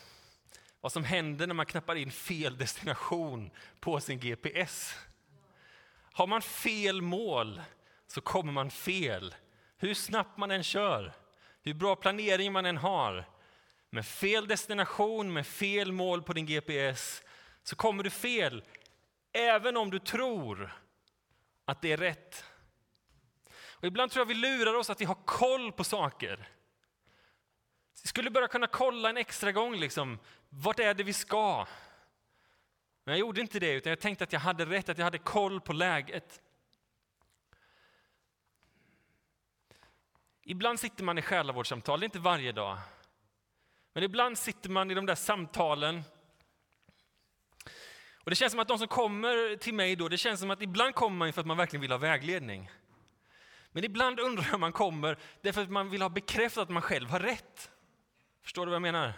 vad 0.81 0.91
som 0.91 1.03
händer 1.03 1.47
när 1.47 1.53
man 1.53 1.65
knappar 1.65 1.95
in 1.95 2.11
fel 2.11 2.57
destination 2.57 3.51
på 3.79 3.99
sin 3.99 4.19
GPS. 4.19 4.95
Har 6.13 6.27
man 6.27 6.41
fel 6.41 7.01
mål 7.01 7.61
så 8.07 8.21
kommer 8.21 8.51
man 8.51 8.71
fel. 8.71 9.35
Hur 9.77 9.93
snabbt 9.93 10.37
man 10.37 10.51
än 10.51 10.63
kör, 10.63 11.13
hur 11.63 11.73
bra 11.73 11.95
planering 11.95 12.51
man 12.51 12.65
än 12.65 12.77
har. 12.77 13.25
Med 13.89 14.05
fel 14.05 14.47
destination, 14.47 15.33
med 15.33 15.47
fel 15.47 15.91
mål 15.91 16.23
på 16.23 16.33
din 16.33 16.45
GPS 16.45 17.23
så 17.63 17.75
kommer 17.75 18.03
du 18.03 18.09
fel, 18.09 18.63
även 19.33 19.77
om 19.77 19.89
du 19.89 19.99
tror 19.99 20.73
att 21.65 21.81
det 21.81 21.91
är 21.91 21.97
rätt. 21.97 22.45
Och 23.81 23.87
ibland 23.87 24.11
tror 24.11 24.21
jag 24.21 24.27
vi 24.27 24.33
lurar 24.33 24.73
oss 24.73 24.89
att 24.89 25.01
vi 25.01 25.05
har 25.05 25.17
koll 25.25 25.71
på 25.71 25.83
saker. 25.83 26.49
Vi 28.03 28.07
skulle 28.07 28.29
bara 28.29 28.47
kunna 28.47 28.67
kolla 28.67 29.09
en 29.09 29.17
extra 29.17 29.51
gång, 29.51 29.75
liksom, 29.75 30.19
vart 30.49 30.79
är 30.79 30.93
det 30.93 31.03
vi 31.03 31.13
ska? 31.13 31.67
Men 33.03 33.13
jag 33.13 33.19
gjorde 33.19 33.41
inte 33.41 33.59
det, 33.59 33.73
utan 33.73 33.89
jag 33.89 33.99
tänkte 33.99 34.23
att 34.23 34.33
jag 34.33 34.39
hade 34.39 34.65
rätt, 34.65 34.89
att 34.89 34.97
jag 34.97 35.05
hade 35.05 35.17
koll 35.17 35.61
på 35.61 35.73
läget. 35.73 36.41
Ibland 40.43 40.79
sitter 40.79 41.03
man 41.03 41.17
i 41.17 41.21
själavårdssamtal, 41.21 41.99
det 41.99 42.03
är 42.03 42.07
inte 42.07 42.19
varje 42.19 42.51
dag. 42.51 42.77
Men 43.93 44.03
ibland 44.03 44.37
sitter 44.37 44.69
man 44.69 44.91
i 44.91 44.93
de 44.93 45.05
där 45.05 45.15
samtalen 45.15 46.03
och 48.23 48.29
Det 48.29 48.35
känns 48.35 48.51
som 48.51 48.59
att 48.59 48.67
de 48.67 48.77
som 48.77 48.87
kommer 48.87 49.55
till 49.55 49.73
mig 49.73 49.95
då, 49.95 50.09
det 50.09 50.17
känns 50.17 50.39
som 50.39 50.51
att 50.51 50.61
ibland 50.61 50.95
kommer 50.95 51.17
man 51.17 51.33
för 51.33 51.41
att 51.41 51.47
man 51.47 51.57
verkligen 51.57 51.81
vill 51.81 51.91
ha 51.91 51.97
vägledning. 51.97 52.71
Men 53.71 53.83
ibland 53.83 54.19
undrar 54.19 54.45
jag 54.45 54.53
om 54.53 54.61
man 54.61 54.71
kommer 54.71 55.17
därför 55.41 55.61
att 55.61 55.69
man 55.69 55.89
vill 55.89 56.01
ha 56.01 56.09
bekräftat 56.09 56.63
att 56.63 56.69
man 56.69 56.81
själv 56.81 57.09
har 57.09 57.19
rätt. 57.19 57.71
Förstår 58.43 58.65
du 58.65 58.69
vad 58.69 58.75
jag 58.75 58.81
menar? 58.81 59.13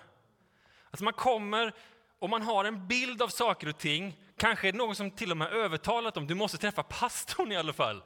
Alltså 0.91 1.03
man 1.03 1.13
kommer 1.13 1.73
och 2.19 2.29
man 2.29 2.41
har 2.41 2.65
en 2.65 2.87
bild 2.87 3.21
av 3.21 3.27
saker 3.27 3.69
och 3.69 3.77
ting, 3.77 4.19
kanske 4.37 4.67
är 4.67 4.71
det 4.71 4.77
någon 4.77 4.95
som 4.95 5.11
till 5.11 5.31
och 5.31 5.37
med 5.37 5.51
övertalat 5.51 6.13
dem, 6.13 6.27
du 6.27 6.35
måste 6.35 6.57
träffa 6.57 6.83
pastorn 6.83 7.51
i 7.51 7.55
alla 7.55 7.73
fall, 7.73 8.03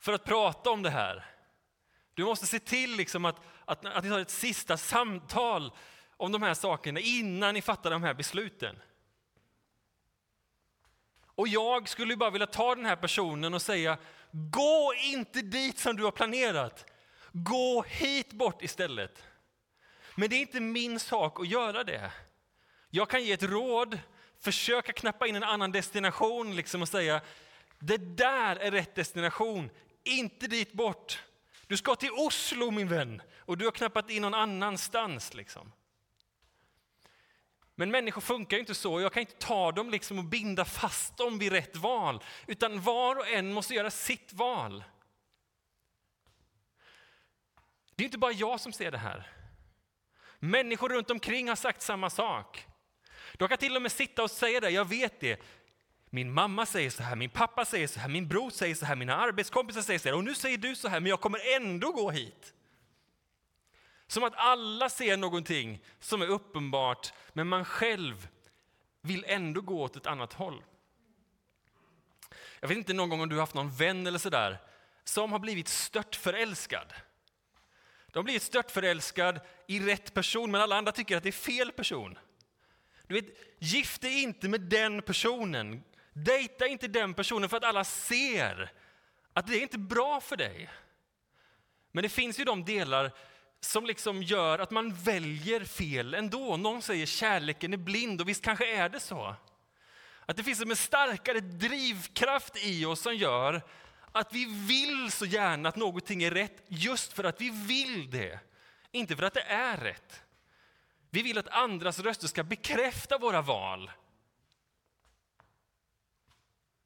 för 0.00 0.12
att 0.12 0.24
prata 0.24 0.70
om 0.70 0.82
det 0.82 0.90
här. 0.90 1.24
Du 2.14 2.24
måste 2.24 2.46
se 2.46 2.58
till 2.58 2.96
liksom 2.96 3.24
att, 3.24 3.40
att, 3.64 3.84
att 3.84 4.04
ni 4.04 4.10
har 4.10 4.18
ett 4.18 4.30
sista 4.30 4.76
samtal 4.76 5.72
om 6.16 6.32
de 6.32 6.42
här 6.42 6.54
sakerna 6.54 7.00
innan 7.00 7.54
ni 7.54 7.62
fattar 7.62 7.90
de 7.90 8.02
här 8.02 8.14
besluten. 8.14 8.76
Och 11.34 11.48
jag 11.48 11.88
skulle 11.88 12.16
bara 12.16 12.30
vilja 12.30 12.46
ta 12.46 12.74
den 12.74 12.86
här 12.86 12.96
personen 12.96 13.54
och 13.54 13.62
säga, 13.62 13.98
gå 14.30 14.92
inte 15.04 15.42
dit 15.42 15.78
som 15.78 15.96
du 15.96 16.04
har 16.04 16.10
planerat. 16.10 16.90
Gå 17.32 17.82
hit 17.82 18.32
bort 18.32 18.62
istället. 18.62 19.22
Men 20.14 20.30
det 20.30 20.36
är 20.36 20.40
inte 20.40 20.60
min 20.60 21.00
sak 21.00 21.40
att 21.40 21.48
göra 21.48 21.84
det. 21.84 22.10
Jag 22.90 23.08
kan 23.08 23.24
ge 23.24 23.32
ett 23.32 23.42
råd, 23.42 23.98
försöka 24.40 24.92
knappa 24.92 25.26
in 25.26 25.36
en 25.36 25.42
annan 25.42 25.72
destination 25.72 26.56
liksom 26.56 26.82
och 26.82 26.88
säga, 26.88 27.20
det 27.78 27.96
där 27.96 28.56
är 28.56 28.70
rätt 28.70 28.94
destination, 28.94 29.70
inte 30.04 30.46
dit 30.46 30.72
bort. 30.72 31.22
Du 31.66 31.76
ska 31.76 31.96
till 31.96 32.12
Oslo 32.12 32.70
min 32.70 32.88
vän 32.88 33.22
och 33.38 33.58
du 33.58 33.64
har 33.64 33.72
knappat 33.72 34.10
in 34.10 34.22
någon 34.22 34.34
annanstans. 34.34 35.34
Liksom. 35.34 35.72
Men 37.74 37.90
människor 37.90 38.20
funkar 38.20 38.58
inte 38.58 38.74
så. 38.74 39.00
Jag 39.00 39.12
kan 39.12 39.20
inte 39.20 39.38
ta 39.38 39.72
dem 39.72 39.90
liksom 39.90 40.18
och 40.18 40.24
binda 40.24 40.64
fast 40.64 41.16
dem 41.16 41.38
vid 41.38 41.52
rätt 41.52 41.76
val. 41.76 42.24
Utan 42.46 42.80
var 42.80 43.16
och 43.16 43.28
en 43.28 43.52
måste 43.52 43.74
göra 43.74 43.90
sitt 43.90 44.32
val. 44.32 44.84
Det 47.96 48.02
är 48.02 48.04
inte 48.04 48.18
bara 48.18 48.32
jag 48.32 48.60
som 48.60 48.72
ser 48.72 48.90
det 48.90 48.98
här. 48.98 49.30
Människor 50.38 50.88
runt 50.88 51.10
omkring 51.10 51.48
har 51.48 51.56
sagt 51.56 51.82
samma 51.82 52.10
sak. 52.10 52.66
De 53.32 53.48
kan 53.48 53.58
till 53.58 53.76
och 53.76 53.82
med 53.82 53.92
sitta 53.92 54.22
och 54.22 54.30
säga 54.30 54.60
det, 54.60 54.70
jag 54.70 54.88
vet 54.88 55.20
det. 55.20 55.40
Min 56.10 56.32
mamma 56.32 56.66
säger 56.66 56.90
så 56.90 57.02
här, 57.02 57.16
min 57.16 57.30
pappa 57.30 57.64
säger 57.64 57.86
så 57.86 58.00
här, 58.00 58.08
min 58.08 58.28
bror 58.28 58.50
säger 58.50 58.74
så 58.74 58.86
här, 58.86 58.96
mina 58.96 59.16
arbetskompisar 59.16 59.82
säger 59.82 59.98
så 59.98 60.08
här 60.08 60.16
och 60.16 60.24
nu 60.24 60.34
säger 60.34 60.58
du 60.58 60.76
så 60.76 60.88
här, 60.88 61.00
men 61.00 61.10
jag 61.10 61.20
kommer 61.20 61.56
ändå 61.56 61.92
gå 61.92 62.10
hit. 62.10 62.54
Som 64.06 64.24
att 64.24 64.34
alla 64.36 64.88
ser 64.88 65.16
någonting 65.16 65.82
som 66.00 66.22
är 66.22 66.26
uppenbart, 66.26 67.12
men 67.32 67.48
man 67.48 67.64
själv 67.64 68.28
vill 69.00 69.24
ändå 69.28 69.60
gå 69.60 69.82
åt 69.82 69.96
ett 69.96 70.06
annat 70.06 70.32
håll. 70.32 70.62
Jag 72.60 72.68
vet 72.68 72.78
inte 72.78 72.92
någon 72.92 73.08
gång 73.08 73.20
om 73.20 73.28
du 73.28 73.34
har 73.34 73.40
haft 73.40 73.54
någon 73.54 73.70
vän 73.70 74.06
eller 74.06 74.18
sådär 74.18 74.58
som 75.04 75.32
har 75.32 75.38
blivit 75.38 75.68
stört 75.68 76.16
förälskad. 76.16 76.92
De 78.06 78.18
har 78.18 78.24
blivit 78.24 78.42
stört 78.42 78.70
förälskad 78.70 79.40
i 79.66 79.80
rätt 79.80 80.14
person, 80.14 80.50
men 80.50 80.60
alla 80.60 80.76
andra 80.76 80.92
tycker 80.92 81.16
att 81.16 81.22
det 81.22 81.28
är 81.28 81.32
fel 81.32 81.72
person. 81.72 82.18
Du 83.06 83.14
vet, 83.14 83.26
gift 83.58 84.00
dig 84.00 84.22
inte 84.22 84.48
med 84.48 84.60
den 84.60 85.02
personen. 85.02 85.84
Dejta 86.12 86.66
inte 86.66 86.88
den 86.88 87.14
personen 87.14 87.48
för 87.48 87.56
att 87.56 87.64
alla 87.64 87.84
ser 87.84 88.72
att 89.32 89.46
det 89.46 89.56
är 89.56 89.62
inte 89.62 89.78
bra 89.78 90.20
för 90.20 90.36
dig. 90.36 90.70
Men 91.92 92.02
det 92.02 92.08
finns 92.08 92.40
ju 92.40 92.44
de 92.44 92.64
delar 92.64 93.12
som 93.64 93.86
liksom 93.86 94.22
gör 94.22 94.58
att 94.58 94.70
man 94.70 94.94
väljer 94.94 95.64
fel 95.64 96.14
ändå. 96.14 96.56
Någon 96.56 96.82
säger 96.82 97.06
kärleken 97.06 97.72
är 97.72 97.76
blind 97.76 98.20
och 98.20 98.28
visst 98.28 98.44
kanske 98.44 98.76
är 98.76 98.88
det 98.88 99.00
så. 99.00 99.36
Att 100.26 100.36
det 100.36 100.42
finns 100.42 100.60
en 100.60 100.76
starkare 100.76 101.40
drivkraft 101.40 102.56
i 102.56 102.84
oss 102.84 103.00
som 103.00 103.16
gör 103.16 103.62
att 104.12 104.32
vi 104.32 104.44
vill 104.44 105.12
så 105.12 105.26
gärna 105.26 105.68
att 105.68 105.76
någonting 105.76 106.22
är 106.22 106.30
rätt 106.30 106.62
just 106.68 107.12
för 107.12 107.24
att 107.24 107.40
vi 107.40 107.50
vill 107.50 108.10
det. 108.10 108.40
Inte 108.90 109.16
för 109.16 109.22
att 109.22 109.34
det 109.34 109.42
är 109.42 109.76
rätt. 109.76 110.22
Vi 111.10 111.22
vill 111.22 111.38
att 111.38 111.48
andras 111.48 111.98
röster 111.98 112.28
ska 112.28 112.42
bekräfta 112.42 113.18
våra 113.18 113.42
val. 113.42 113.90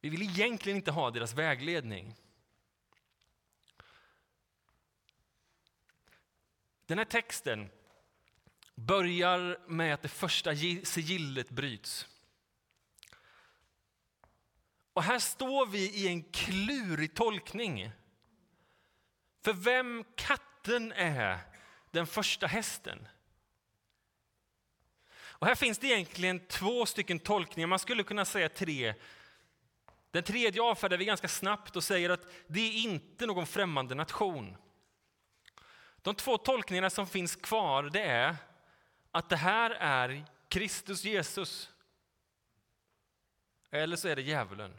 Vi 0.01 0.09
vill 0.09 0.21
egentligen 0.21 0.77
inte 0.77 0.91
ha 0.91 1.11
deras 1.11 1.33
vägledning. 1.33 2.15
Den 6.89 6.97
här 6.97 7.05
texten 7.05 7.69
börjar 8.75 9.59
med 9.67 9.93
att 9.93 10.01
det 10.01 10.07
första 10.07 10.55
sigillet 10.83 11.49
bryts. 11.49 12.07
Och 14.93 15.03
här 15.03 15.19
står 15.19 15.65
vi 15.65 15.89
i 15.89 16.07
en 16.07 16.23
klurig 16.23 17.15
tolkning. 17.15 17.91
För 19.41 19.53
vem 19.53 20.05
katten 20.15 20.91
är 20.91 21.39
den 21.91 22.07
första 22.07 22.47
hästen? 22.47 23.07
Och 25.11 25.47
här 25.47 25.55
finns 25.55 25.77
det 25.77 25.87
egentligen 25.87 26.47
två 26.47 26.85
stycken 26.85 27.19
tolkningar, 27.19 27.67
man 27.67 27.79
skulle 27.79 28.03
kunna 28.03 28.25
säga 28.25 28.49
tre. 28.49 28.93
Den 30.11 30.23
tredje 30.23 30.61
avfärdar 30.61 30.97
vi 30.97 31.05
ganska 31.05 31.27
snabbt 31.27 31.75
och 31.75 31.83
säger 31.83 32.09
att 32.09 32.27
det 32.47 32.59
är 32.59 32.73
inte 32.73 33.25
någon 33.25 33.47
främmande 33.47 33.95
nation. 33.95 34.57
De 36.01 36.15
två 36.15 36.37
tolkningarna 36.37 36.89
som 36.89 37.07
finns 37.07 37.35
kvar 37.35 37.83
det 37.83 38.01
är 38.01 38.35
att 39.11 39.29
det 39.29 39.35
här 39.35 39.71
är 39.71 40.25
Kristus 40.47 41.03
Jesus. 41.03 41.69
Eller 43.71 43.95
så 43.95 44.07
är 44.07 44.15
det 44.15 44.21
djävulen. 44.21 44.73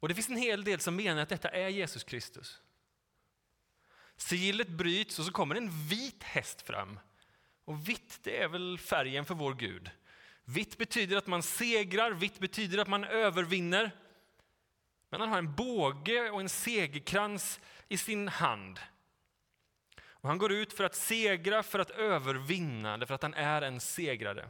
Och 0.00 0.08
det 0.08 0.14
finns 0.14 0.28
en 0.28 0.36
hel 0.36 0.64
del 0.64 0.80
som 0.80 0.96
menar 0.96 1.22
att 1.22 1.28
detta 1.28 1.48
är 1.48 1.68
Jesus 1.68 2.04
Kristus. 2.04 2.60
Sigillet 4.16 4.68
bryts 4.68 5.18
och 5.18 5.24
så 5.24 5.32
kommer 5.32 5.54
en 5.54 5.88
vit 5.88 6.22
häst 6.22 6.62
fram. 6.62 6.98
Och 7.64 7.88
vitt, 7.88 8.18
det 8.22 8.42
är 8.42 8.48
väl 8.48 8.78
färgen 8.78 9.24
för 9.24 9.34
vår 9.34 9.54
Gud. 9.54 9.90
Vitt 10.44 10.78
betyder 10.78 11.16
att 11.16 11.26
man 11.26 11.42
segrar, 11.42 12.10
vitt 12.10 12.38
betyder 12.38 12.78
att 12.78 12.88
man 12.88 13.04
övervinner. 13.04 13.90
Men 15.12 15.20
han 15.20 15.30
har 15.30 15.38
en 15.38 15.54
båge 15.54 16.30
och 16.30 16.40
en 16.40 16.48
segerkrans 16.48 17.60
i 17.88 17.96
sin 17.96 18.28
hand. 18.28 18.80
Och 20.04 20.28
han 20.28 20.38
går 20.38 20.52
ut 20.52 20.72
för 20.72 20.84
att 20.84 20.94
segra, 20.94 21.62
för 21.62 21.78
att 21.78 21.90
övervinna, 21.90 22.96
därför 22.96 23.14
att 23.14 23.22
han 23.22 23.34
är 23.34 23.62
en 23.62 23.80
segrare. 23.80 24.48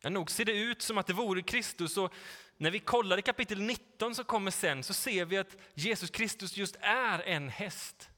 Ja, 0.00 0.10
nog 0.10 0.30
ser 0.30 0.44
det 0.44 0.52
ut 0.52 0.82
som 0.82 0.98
att 0.98 1.06
det 1.06 1.12
vore 1.12 1.42
Kristus 1.42 1.96
och 1.96 2.14
när 2.56 2.70
vi 2.70 2.78
kollar 2.78 3.18
i 3.18 3.22
kapitel 3.22 3.60
19 3.60 4.14
som 4.14 4.24
kommer 4.24 4.50
sen 4.50 4.82
så 4.82 4.94
ser 4.94 5.24
vi 5.24 5.38
att 5.38 5.56
Jesus 5.74 6.10
Kristus 6.10 6.56
just 6.56 6.76
är 6.80 7.22
en 7.22 7.48
häst. 7.48 8.10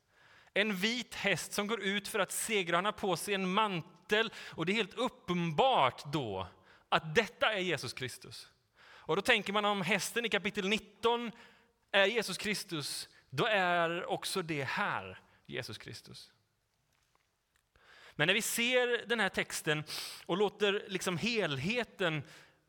En 0.52 0.76
vit 0.76 1.14
häst 1.14 1.52
som 1.52 1.66
går 1.66 1.82
ut 1.82 2.08
för 2.08 2.18
att 2.18 2.32
segra. 2.32 2.76
Han 2.76 2.84
har 2.84 2.92
på 2.92 3.16
sig 3.16 3.34
en 3.34 3.52
mantel 3.52 4.32
och 4.36 4.66
det 4.66 4.72
är 4.72 4.74
helt 4.74 4.94
uppenbart 4.94 6.12
då 6.12 6.46
att 6.88 7.14
detta 7.14 7.52
är 7.52 7.60
Jesus 7.60 7.92
Kristus. 7.92 8.48
Och 9.06 9.16
då 9.16 9.22
tänker 9.22 9.52
man 9.52 9.64
om 9.64 9.82
hästen 9.82 10.24
i 10.24 10.28
kapitel 10.28 10.68
19 10.68 11.32
är 11.90 12.06
Jesus 12.06 12.38
Kristus, 12.38 13.08
då 13.30 13.46
är 13.46 14.06
också 14.06 14.42
det 14.42 14.64
här 14.64 15.20
Jesus 15.46 15.78
Kristus. 15.78 16.32
Men 18.12 18.26
när 18.26 18.34
vi 18.34 18.42
ser 18.42 19.06
den 19.06 19.20
här 19.20 19.28
texten 19.28 19.84
och 20.26 20.36
låter 20.36 20.84
liksom 20.88 21.18
helheten 21.18 22.22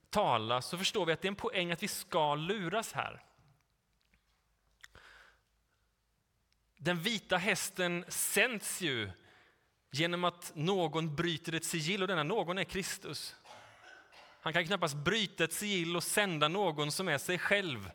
tala 0.09 0.61
så 0.61 0.77
förstår 0.77 1.05
vi 1.05 1.13
att 1.13 1.21
det 1.21 1.25
är 1.25 1.29
en 1.29 1.35
poäng 1.35 1.71
att 1.71 1.83
vi 1.83 1.87
ska 1.87 2.35
luras 2.35 2.93
här. 2.93 3.23
Den 6.77 7.01
vita 7.01 7.37
hästen 7.37 8.05
sänds 8.07 8.81
ju 8.81 9.11
genom 9.91 10.23
att 10.23 10.51
någon 10.55 11.15
bryter 11.15 11.53
ett 11.53 11.65
sigill 11.65 12.01
och 12.01 12.07
denna 12.07 12.23
någon 12.23 12.57
är 12.57 12.63
Kristus. 12.63 13.35
Han 14.45 14.53
kan 14.53 14.65
knappast 14.65 14.95
bryta 14.95 15.43
ett 15.43 15.53
sigill 15.53 15.95
och 15.95 16.03
sända 16.03 16.47
någon 16.47 16.91
som 16.91 17.07
är 17.07 17.17
sig 17.17 17.39
själv. 17.39 17.91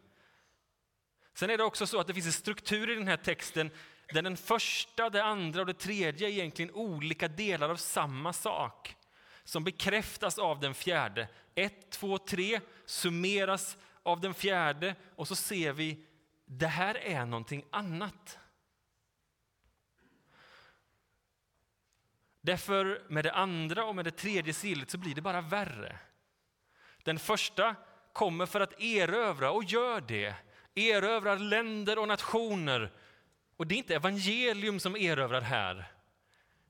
Sen 1.35 1.51
är 1.51 1.59
det 1.59 1.65
också 1.65 1.87
så 1.87 2.01
att 2.01 2.07
det 2.07 2.15
finns 2.15 2.27
en 2.27 2.33
struktur 2.33 2.91
i 2.91 2.95
den 2.95 3.09
här 3.09 3.17
texten 3.17 3.71
där 4.13 4.23
den 4.23 4.37
första, 4.37 5.11
det 5.11 5.25
andra 5.25 5.61
och 5.61 5.67
det 5.67 5.75
tredje 5.75 6.29
är 6.29 6.33
egentligen 6.33 6.75
olika 6.75 7.29
delar 7.29 7.69
av 7.69 7.77
samma 7.77 8.33
sak 8.33 8.97
som 9.45 9.65
bekräftas 9.65 10.39
av 10.39 10.61
den 10.61 10.75
fjärde. 10.75 11.29
Ett, 11.55 11.91
två, 11.91 12.19
tre 12.19 12.61
summeras 12.87 13.77
av 14.03 14.21
den 14.21 14.35
fjärde 14.35 14.95
och 15.17 15.29
så 15.29 15.37
ser 15.37 15.73
vi 15.73 16.05
det 16.45 16.67
här 16.67 16.95
är 16.95 17.27
någonting 17.27 17.65
annat. 17.71 18.39
Därför 22.41 23.03
med 23.09 23.25
det 23.25 23.33
andra 23.33 23.85
och 23.85 23.97
med 23.97 24.05
det 24.05 24.11
tredje 24.11 24.55
sillet 24.55 24.91
så 24.91 24.99
blir 24.99 25.15
det 25.15 25.23
bara 25.23 25.41
värre. 25.41 25.99
Den 27.03 27.19
första 27.19 27.77
kommer 28.13 28.47
för 28.47 28.61
att 28.61 28.81
erövra 28.81 29.51
och 29.51 29.65
gör 29.65 30.01
det. 30.01 30.35
Erövrar 30.75 31.39
länder 31.39 31.99
och 31.99 32.09
nationer. 32.09 32.93
Och 33.57 33.67
det 33.67 33.75
är 33.75 33.79
inte 33.79 33.95
evangelium 33.95 34.81
som 34.81 34.97
erövrar 34.97 35.41
här. 35.41 35.93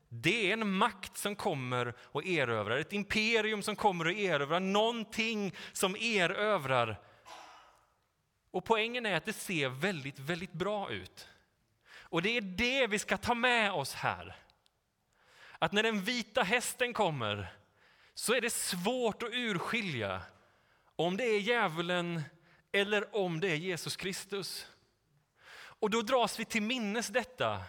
Det 0.09 0.49
är 0.49 0.53
en 0.53 0.71
makt 0.71 1.17
som 1.17 1.35
kommer 1.35 1.93
och 1.99 2.25
erövrar, 2.25 2.77
ett 2.77 2.93
imperium 2.93 3.63
som 3.63 3.75
kommer 3.75 4.05
och 4.05 4.13
erövrar, 4.13 4.59
någonting 4.59 5.55
som 5.73 5.95
erövrar. 5.95 6.99
Och 8.51 8.65
poängen 8.65 9.05
är 9.05 9.15
att 9.15 9.25
det 9.25 9.33
ser 9.33 9.69
väldigt, 9.69 10.19
väldigt 10.19 10.53
bra 10.53 10.91
ut. 10.91 11.27
Och 11.99 12.21
det 12.21 12.37
är 12.37 12.41
det 12.41 12.87
vi 12.87 12.99
ska 12.99 13.17
ta 13.17 13.35
med 13.35 13.71
oss 13.71 13.93
här. 13.93 14.35
Att 15.59 15.71
när 15.71 15.83
den 15.83 16.01
vita 16.01 16.43
hästen 16.43 16.93
kommer 16.93 17.53
så 18.13 18.33
är 18.33 18.41
det 18.41 18.49
svårt 18.49 19.23
att 19.23 19.33
urskilja 19.33 20.21
om 20.95 21.17
det 21.17 21.23
är 21.23 21.39
djävulen 21.39 22.21
eller 22.71 23.15
om 23.15 23.39
det 23.39 23.49
är 23.49 23.55
Jesus 23.55 23.95
Kristus. 23.95 24.67
Och 25.53 25.89
då 25.89 26.01
dras 26.01 26.39
vi 26.39 26.45
till 26.45 26.61
minnes 26.61 27.07
detta 27.07 27.63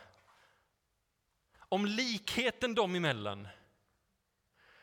om 1.59 1.87
likheten 1.87 2.75
dem 2.75 2.95
emellan. 2.95 3.49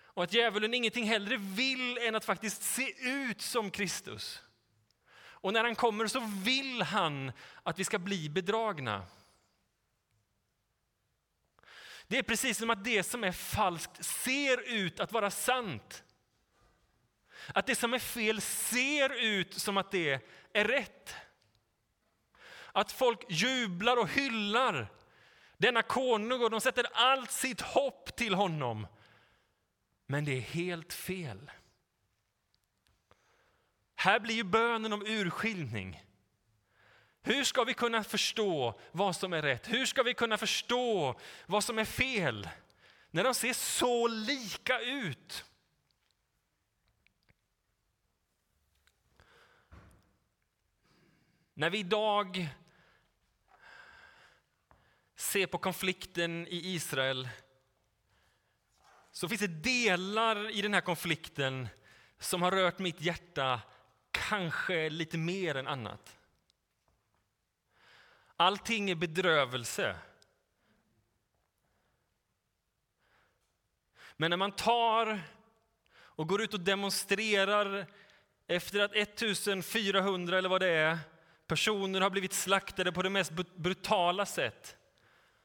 Och 0.02 0.24
att 0.24 0.34
djävulen 0.34 0.74
ingenting 0.74 1.06
hellre 1.06 1.38
vill 1.38 1.98
än 1.98 2.15
att 2.15 2.26
faktiskt 2.26 2.63
se 2.63 2.93
ut 3.00 3.41
som 3.41 3.72
Kristus. 3.72 4.41
Och 5.41 5.54
när 5.54 5.63
han 5.63 5.76
kommer 5.76 6.08
så 6.08 6.19
vill 6.43 6.82
han 6.82 7.32
att 7.63 7.80
vi 7.80 7.84
ska 7.84 8.00
bli 8.00 8.30
bedragna. 8.30 9.06
Det 12.10 12.17
är 12.17 12.24
precis 12.24 12.58
som 12.58 12.69
att 12.69 12.84
det 12.84 13.04
som 13.04 13.24
är 13.24 13.32
falskt 13.32 14.06
ser 14.06 14.69
ut 14.69 15.00
att 15.00 15.12
vara 15.12 15.32
sant. 15.32 16.04
Att 17.54 17.67
det 17.67 17.76
som 17.76 17.93
är 17.93 18.00
fel 18.00 18.41
ser 18.41 19.24
ut 19.24 19.54
som 19.54 19.78
att 19.78 19.91
det 19.91 20.22
är 20.54 20.65
rätt. 20.65 21.15
Att 22.72 22.91
folk 22.91 23.26
jublar 23.30 23.98
och 23.98 24.10
hyllar 24.10 24.88
denna 25.58 25.82
konung 25.82 26.41
och 26.41 26.50
de 26.50 26.62
sätter 26.62 26.86
allt 26.93 27.32
sitt 27.32 27.62
hopp 27.62 28.15
till 28.15 28.34
honom. 28.34 28.88
Men 30.06 30.26
det 30.26 30.38
är 30.38 30.41
helt 30.41 30.93
fel. 30.93 31.52
Här 33.95 34.19
blir 34.19 34.36
ju 34.36 34.43
bönen 34.43 34.93
om 34.93 35.06
urskiljning. 35.06 36.09
Hur 37.30 37.44
ska 37.44 37.63
vi 37.63 37.74
kunna 37.74 38.04
förstå 38.04 38.80
vad 38.92 39.15
som 39.15 39.34
är 39.34 39.42
rätt? 39.42 39.68
Hur 39.68 39.86
ska 39.86 40.04
vi 40.04 40.13
kunna 40.13 40.38
förstå 40.38 41.20
vad 41.46 41.63
som 41.63 41.80
är 41.80 41.86
fel? 41.86 42.50
När 43.12 43.24
de 43.24 43.34
ser 43.34 43.54
så 43.54 44.08
lika 44.08 44.80
ut. 44.80 45.46
När 51.54 51.70
vi 51.70 51.80
idag 51.80 52.48
ser 55.15 55.48
på 55.48 55.58
konflikten 55.58 56.48
i 56.48 56.74
Israel 56.74 57.30
så 59.12 59.30
finns 59.30 59.42
det 59.42 59.48
delar 59.48 60.50
i 60.50 60.62
den 60.62 60.74
här 60.74 60.82
konflikten 60.82 61.68
som 62.20 62.42
har 62.42 62.52
rört 62.52 62.80
mitt 62.80 63.02
hjärta 63.02 63.62
kanske 64.12 64.89
lite 64.89 65.18
mer 65.18 65.56
än 65.56 65.68
annat. 65.68 66.19
Allting 68.41 68.89
är 68.89 68.95
bedrövelse. 68.95 69.95
Men 74.17 74.30
när 74.30 74.38
man 74.38 74.52
tar 74.52 75.21
och 75.97 76.28
går 76.28 76.41
ut 76.41 76.54
och 76.54 76.60
demonstrerar 76.60 77.86
efter 78.47 78.80
att 78.80 78.95
1400 78.95 80.38
eller 80.38 80.49
vad 80.49 80.62
det 80.62 80.69
är 80.69 80.97
personer 81.47 82.02
har 82.02 82.10
blivit 82.10 82.34
slaktade 82.34 82.91
på 82.91 83.02
det 83.02 83.10
mest 83.10 83.32
brutala 83.56 84.25
sätt 84.25 84.78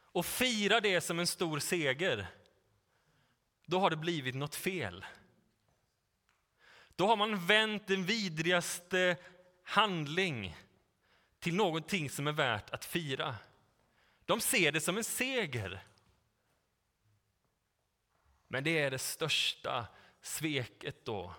och 0.03 0.27
firar 0.27 0.81
det 0.81 1.01
som 1.01 1.19
en 1.19 1.27
stor 1.27 1.59
seger, 1.59 2.27
då 3.67 3.79
har 3.79 3.91
det 3.91 3.97
blivit 3.97 4.35
något 4.35 4.55
fel. 4.55 5.05
Då 6.97 7.07
har 7.07 7.17
man 7.17 7.47
vänt 7.47 7.87
den 7.87 8.05
vidrigaste 8.05 9.17
handling 9.63 10.57
till 11.45 11.55
någonting 11.55 12.11
som 12.11 12.27
är 12.27 12.33
värt 12.33 12.71
att 12.71 12.85
fira. 12.85 13.37
De 14.25 14.41
ser 14.41 14.73
det 14.73 14.81
som 14.81 14.97
en 14.97 15.05
seger. 15.05 15.87
Men 18.49 18.65
det 18.65 18.79
är 18.79 18.91
det 18.91 18.99
största 18.99 19.87
sveket 20.21 21.05
då. 21.05 21.35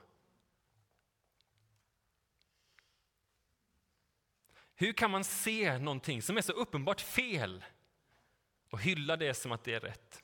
Hur 4.76 4.94
kan 4.94 5.12
man 5.12 5.24
se 5.24 5.78
någonting 5.78 6.22
som 6.22 6.38
är 6.38 6.42
så 6.42 6.54
uppenbart 6.54 7.02
fel 7.02 7.66
och 8.70 8.82
hylla 8.82 9.18
det 9.18 9.34
som 9.34 9.52
att 9.52 9.64
det 9.64 9.74
är 9.74 9.80
rätt? 9.80 10.22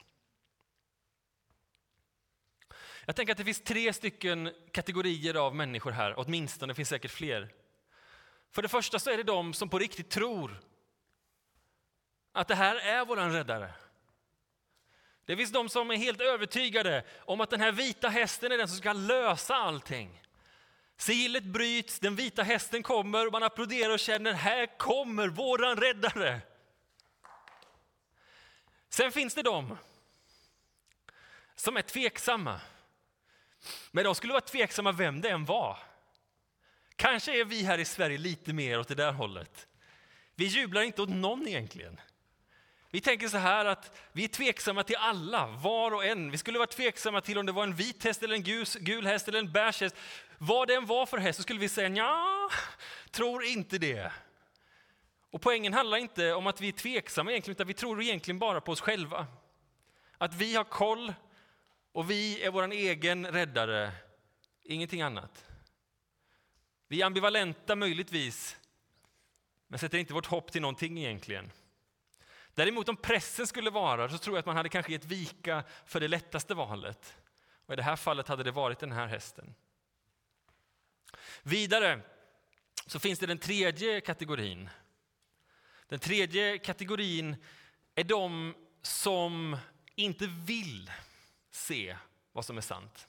Jag 3.05 3.15
tänker 3.15 3.31
att 3.31 3.37
det 3.37 3.45
finns 3.45 3.63
tre 3.63 3.93
stycken 3.93 4.53
kategorier 4.71 5.35
av 5.35 5.55
människor 5.55 5.91
här, 5.91 6.13
åtminstone, 6.17 6.71
det 6.71 6.75
finns 6.75 6.89
säkert 6.89 7.11
fler. 7.11 7.60
För 8.51 8.61
det 8.61 8.67
första 8.67 8.99
så 8.99 9.09
är 9.09 9.17
det 9.17 9.23
de 9.23 9.53
som 9.53 9.69
på 9.69 9.79
riktigt 9.79 10.09
tror 10.09 10.61
att 12.31 12.47
det 12.47 12.55
här 12.55 12.75
är 12.75 13.05
våran 13.05 13.33
räddare. 13.33 13.73
Det 15.25 15.37
finns 15.37 15.51
de 15.51 15.69
som 15.69 15.91
är 15.91 15.95
helt 15.95 16.21
övertygade 16.21 17.03
om 17.19 17.41
att 17.41 17.49
den 17.49 17.61
här 17.61 17.71
vita 17.71 18.09
hästen 18.09 18.51
är 18.51 18.57
den 18.57 18.67
som 18.67 18.77
ska 18.77 18.93
lösa 18.93 19.55
allting. 19.55 20.21
Sigillet 20.97 21.43
bryts, 21.43 21.99
den 21.99 22.15
vita 22.15 22.43
hästen 22.43 22.83
kommer 22.83 23.25
och 23.25 23.31
man 23.31 23.43
applåderar 23.43 23.93
och 23.93 23.99
känner 23.99 24.33
här 24.33 24.77
kommer 24.77 25.27
våran 25.27 25.77
räddare. 25.77 26.41
Sen 28.89 29.11
finns 29.11 29.33
det 29.33 29.43
de 29.43 29.77
som 31.55 31.77
är 31.77 31.81
tveksamma. 31.81 32.61
Men 33.91 34.03
de 34.03 34.15
skulle 34.15 34.33
vara 34.33 34.41
tveksamma 34.41 34.91
vem 34.91 35.21
det 35.21 35.29
än 35.29 35.45
var. 35.45 35.90
Kanske 37.01 37.39
är 37.39 37.45
vi 37.45 37.63
här 37.63 37.77
i 37.77 37.85
Sverige 37.85 38.17
lite 38.17 38.53
mer 38.53 38.79
åt 38.79 38.87
det 38.87 38.95
där 38.95 39.11
hållet. 39.11 39.67
Vi 40.35 40.45
jublar 40.45 40.81
inte 40.81 41.01
åt 41.01 41.09
någon 41.09 41.47
egentligen. 41.47 41.99
Vi 42.91 43.01
tänker 43.01 43.27
så 43.27 43.37
här 43.37 43.65
att 43.65 43.97
vi 44.11 44.23
är 44.23 44.27
tveksamma 44.27 44.83
till 44.83 44.95
alla, 44.95 45.47
var 45.47 45.93
och 45.93 46.05
en. 46.05 46.31
Vi 46.31 46.37
skulle 46.37 46.57
vara 46.57 46.67
tveksamma 46.67 47.21
till 47.21 47.37
om 47.37 47.45
det 47.45 47.51
var 47.51 47.63
en 47.63 47.75
vit 47.75 48.03
häst, 48.03 48.23
eller 48.23 48.35
en 48.35 48.43
gul, 48.43 48.65
gul 48.79 49.05
häst 49.05 49.27
eller 49.27 49.39
en 49.39 49.51
beige 49.51 49.81
häst. 49.81 49.95
Vad 50.37 50.67
det 50.67 50.75
än 50.75 50.85
var 50.85 51.05
för 51.05 51.17
häst 51.17 51.37
så 51.37 51.43
skulle 51.43 51.59
vi 51.59 51.69
säga 51.69 51.89
ja, 51.89 52.49
tror 53.11 53.43
inte 53.43 53.77
det. 53.77 54.11
Och 55.31 55.41
poängen 55.41 55.73
handlar 55.73 55.97
inte 55.97 56.33
om 56.33 56.47
att 56.47 56.61
vi 56.61 56.67
är 56.67 56.71
tveksamma 56.71 57.31
egentligen, 57.31 57.55
utan 57.55 57.67
vi 57.67 57.73
tror 57.73 58.01
egentligen 58.01 58.39
bara 58.39 58.61
på 58.61 58.71
oss 58.71 58.81
själva. 58.81 59.27
Att 60.17 60.33
vi 60.33 60.55
har 60.55 60.63
koll 60.63 61.13
och 61.91 62.11
vi 62.11 62.43
är 62.43 62.51
vår 62.51 62.71
egen 62.71 63.27
räddare, 63.27 63.91
ingenting 64.63 65.01
annat. 65.01 65.50
Vi 66.91 67.01
är 67.01 67.05
ambivalenta 67.05 67.75
möjligtvis, 67.75 68.57
men 69.67 69.79
sätter 69.79 69.97
inte 69.97 70.13
vårt 70.13 70.25
hopp 70.25 70.51
till 70.51 70.61
någonting 70.61 70.97
egentligen. 70.97 71.51
Däremot 72.53 72.89
om 72.89 72.95
pressen 72.95 73.47
skulle 73.47 73.69
vara 73.69 74.09
så 74.09 74.17
tror 74.17 74.35
jag 74.35 74.39
att 74.39 74.45
man 74.45 74.55
hade 74.55 74.69
kanske 74.69 74.91
gett 74.91 75.05
vika 75.05 75.63
för 75.85 75.99
det 75.99 76.07
lättaste 76.07 76.53
valet. 76.53 77.17
Och 77.65 77.73
I 77.73 77.75
det 77.75 77.83
här 77.83 77.95
fallet 77.95 78.27
hade 78.27 78.43
det 78.43 78.51
varit 78.51 78.79
den 78.79 78.91
här 78.91 79.07
hästen. 79.07 79.55
Vidare 81.43 82.01
så 82.85 82.99
finns 82.99 83.19
det 83.19 83.25
den 83.25 83.39
tredje 83.39 84.01
kategorin. 84.01 84.69
Den 85.87 85.99
tredje 85.99 86.57
kategorin 86.57 87.35
är 87.95 88.03
de 88.03 88.55
som 88.81 89.57
inte 89.95 90.27
vill 90.27 90.91
se 91.51 91.97
vad 92.31 92.45
som 92.45 92.57
är 92.57 92.61
sant. 92.61 93.07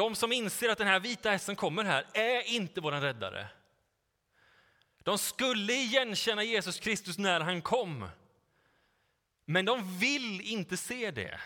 De 0.00 0.14
som 0.14 0.32
inser 0.32 0.68
att 0.68 0.78
den 0.78 0.86
här 0.86 1.00
vita 1.00 1.30
hästen 1.30 1.56
kommer 1.56 1.84
här 1.84 2.06
är 2.12 2.42
inte 2.42 2.80
vår 2.80 2.92
räddare. 2.92 3.46
De 5.02 5.18
skulle 5.18 5.72
igenkänna 5.72 6.42
Jesus 6.42 6.78
Kristus 6.78 7.18
när 7.18 7.40
han 7.40 7.62
kom. 7.62 8.08
Men 9.44 9.64
de 9.64 9.98
vill 9.98 10.40
inte 10.40 10.76
se 10.76 11.10
det. 11.10 11.40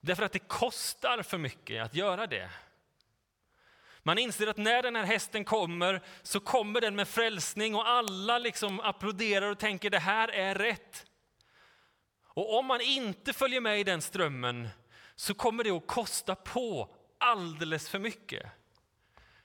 Därför 0.00 0.22
att 0.22 0.32
det 0.32 0.38
kostar 0.38 1.22
för 1.22 1.38
mycket 1.38 1.84
att 1.84 1.94
göra 1.94 2.26
det. 2.26 2.50
Man 4.02 4.18
inser 4.18 4.46
att 4.46 4.56
när 4.56 4.82
den 4.82 4.96
här 4.96 5.04
hästen 5.04 5.44
kommer 5.44 6.02
så 6.22 6.40
kommer 6.40 6.80
den 6.80 6.96
med 6.96 7.08
frälsning 7.08 7.74
och 7.74 7.88
alla 7.88 8.38
liksom 8.38 8.80
applåderar 8.80 9.50
och 9.50 9.58
tänker 9.58 9.90
det 9.90 9.98
här 9.98 10.28
är 10.28 10.54
rätt. 10.54 11.06
Och 12.24 12.58
om 12.58 12.66
man 12.66 12.80
inte 12.80 13.32
följer 13.32 13.60
med 13.60 13.80
i 13.80 13.84
den 13.84 14.02
strömmen 14.02 14.68
så 15.14 15.34
kommer 15.34 15.64
det 15.64 15.70
att 15.70 15.86
kosta 15.86 16.34
på 16.34 16.94
alldeles 17.18 17.88
för 17.88 17.98
mycket. 17.98 18.46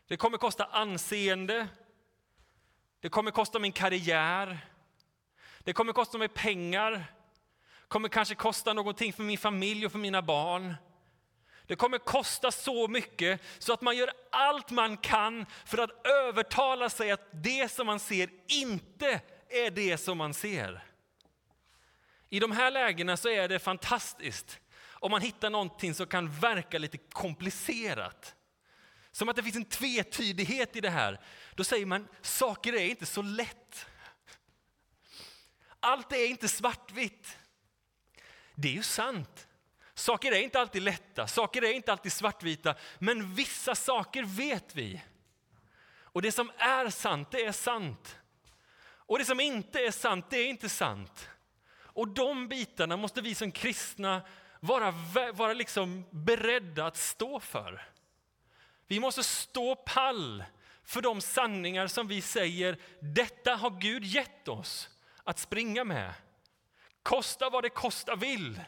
Det 0.08 0.18
kommer 0.18 0.38
kosta 0.38 0.66
anseende, 0.66 1.68
det 3.00 3.10
kommer 3.10 3.32
kosta 3.32 3.60
min 3.60 3.72
karriär, 3.72 4.68
det 5.60 5.74
kommer 5.74 5.94
kosta 5.94 6.18
mig 6.18 6.28
pengar, 6.28 6.92
det 6.92 7.88
kommer 7.88 8.10
kanske 8.10 8.36
kosta 8.36 8.74
någonting 8.74 9.14
för 9.14 9.24
min 9.24 9.38
familj 9.38 9.86
och 9.86 9.92
för 9.92 10.00
mina 10.00 10.22
barn. 10.22 10.76
Det 11.68 11.76
kommer 11.76 11.98
kosta 11.98 12.52
så 12.52 12.88
mycket 12.88 13.42
så 13.60 13.74
att 13.74 13.82
man 13.82 13.98
gör 13.98 14.12
allt 14.32 14.72
man 14.72 14.98
kan 14.98 15.46
för 15.66 15.78
att 15.78 16.08
övertala 16.08 16.90
sig 16.90 17.12
att 17.12 17.30
det 17.32 17.72
som 17.72 17.88
man 17.88 18.00
ser 18.00 18.30
inte 18.48 19.22
är 19.50 19.72
det 19.72 19.98
som 19.98 20.18
man 20.18 20.34
ser. 20.34 20.84
I 22.30 22.40
de 22.40 22.52
här 22.52 22.72
lägena 22.72 23.18
så 23.18 23.30
är 23.30 23.48
det 23.48 23.60
fantastiskt 23.60 24.60
om 25.04 25.12
man 25.12 25.22
hittar 25.22 25.50
någonting 25.50 25.94
som 25.94 26.08
kan 26.08 26.32
verka 26.32 26.78
lite 26.78 26.98
komplicerat. 26.98 28.36
Som 29.12 29.30
att 29.30 29.36
det 29.36 29.44
finns 29.44 29.56
en 29.56 29.66
tvetydighet 29.66 30.76
i 30.76 30.82
det 30.82 30.90
här. 30.90 31.20
Då 31.56 31.64
säger 31.64 31.86
man, 31.86 32.08
saker 32.22 32.74
är 32.74 32.86
inte 32.86 33.06
så 33.06 33.22
lätt. 33.22 33.86
Allt 35.80 36.12
är 36.12 36.28
inte 36.28 36.48
svartvitt. 36.48 37.38
Det 38.56 38.68
är 38.68 38.74
ju 38.74 38.84
sant. 38.84 39.48
Saker 39.94 40.32
är 40.32 40.42
inte 40.42 40.60
alltid 40.60 40.82
lätta, 40.82 41.28
saker 41.28 41.64
är 41.64 41.74
inte 41.74 41.92
alltid 41.92 42.14
svartvita, 42.14 42.76
men 43.00 43.36
vissa 43.36 43.76
saker 43.76 44.24
vet 44.24 44.76
vi. 44.76 45.02
Och 46.02 46.22
det 46.22 46.32
som 46.32 46.52
är 46.58 46.90
sant, 46.90 47.32
det 47.32 47.46
är 47.46 47.52
sant. 47.52 48.18
Och 48.86 49.20
det 49.20 49.26
som 49.26 49.40
inte 49.40 49.80
är 49.80 49.92
sant, 49.92 50.26
det 50.30 50.38
är 50.38 50.48
inte 50.48 50.70
sant. 50.70 51.30
Och 51.76 52.08
de 52.08 52.48
bitarna 52.48 52.98
måste 52.98 53.22
vi 53.22 53.36
som 53.36 53.52
kristna 53.52 54.22
vara, 54.64 54.92
vara 55.34 55.54
liksom 55.54 56.06
beredda 56.12 56.86
att 56.86 56.98
stå 56.98 57.40
för. 57.40 57.88
Vi 58.88 59.00
måste 59.00 59.24
stå 59.24 59.76
pall 59.76 60.44
för 60.84 61.02
de 61.02 61.22
sanningar 61.22 61.88
som 61.88 62.08
vi 62.08 62.22
säger, 62.22 62.78
detta 63.00 63.56
har 63.56 63.70
Gud 63.70 64.04
gett 64.04 64.48
oss 64.48 64.90
att 65.24 65.40
springa 65.40 65.84
med. 65.84 66.14
Kosta 67.04 67.50
vad 67.50 67.64
det 67.64 67.70
kosta 67.70 68.16
vill. 68.16 68.62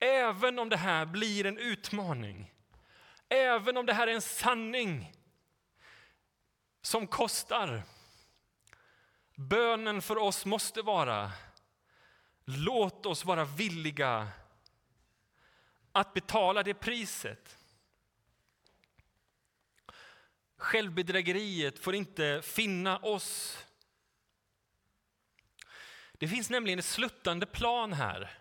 Även 0.00 0.58
om 0.58 0.68
det 0.68 0.76
här 0.76 1.06
blir 1.06 1.46
en 1.46 1.58
utmaning, 1.58 2.52
även 3.28 3.76
om 3.76 3.86
det 3.86 3.92
här 3.92 4.06
är 4.06 4.14
en 4.14 4.22
sanning 4.22 5.12
som 6.82 7.06
kostar. 7.06 7.82
Bönen 9.34 10.02
för 10.02 10.18
oss 10.18 10.44
måste 10.44 10.82
vara, 10.82 11.32
låt 12.46 13.06
oss 13.06 13.24
vara 13.24 13.44
villiga 13.44 14.28
att 15.92 16.14
betala 16.14 16.62
det 16.62 16.74
priset. 16.74 17.58
Självbedrägeriet 20.56 21.78
får 21.78 21.94
inte 21.94 22.42
finna 22.44 22.98
oss. 22.98 23.58
Det 26.12 26.28
finns 26.28 26.50
nämligen 26.50 26.78
ett 26.78 26.84
sluttande 26.84 27.46
plan 27.46 27.92
här. 27.92 28.38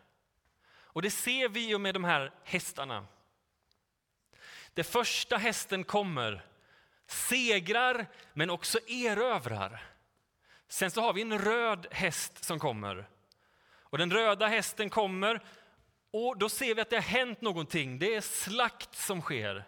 Och 0.68 1.02
det 1.02 1.12
ser 1.12 1.50
vi 1.50 1.60
ju 1.60 1.78
med 1.78 1.96
de 1.96 2.04
här 2.04 2.34
hästarna. 2.44 3.08
Det 4.74 4.84
första 4.84 5.38
hästen 5.38 5.84
kommer, 5.84 6.46
segrar 7.08 8.08
men 8.34 8.50
också 8.50 8.80
erövrar. 8.88 9.84
Sen 10.68 10.91
så 10.91 11.02
har 11.02 11.13
vi 11.13 11.22
en 11.22 11.39
röd 11.39 11.88
häst 11.91 12.44
som 12.44 12.60
kommer. 12.60 13.08
Och 13.89 13.98
den 13.98 14.12
röda 14.12 14.48
hästen 14.48 14.89
kommer 14.89 15.41
och 16.12 16.38
då 16.38 16.50
ser 16.50 16.76
vi 16.76 16.82
att 16.82 16.89
det 16.89 16.95
har 16.95 17.04
hänt 17.04 17.41
någonting. 17.41 18.00
Det 18.00 18.15
är 18.15 18.21
slakt 18.21 18.95
som 18.95 19.21
sker. 19.21 19.67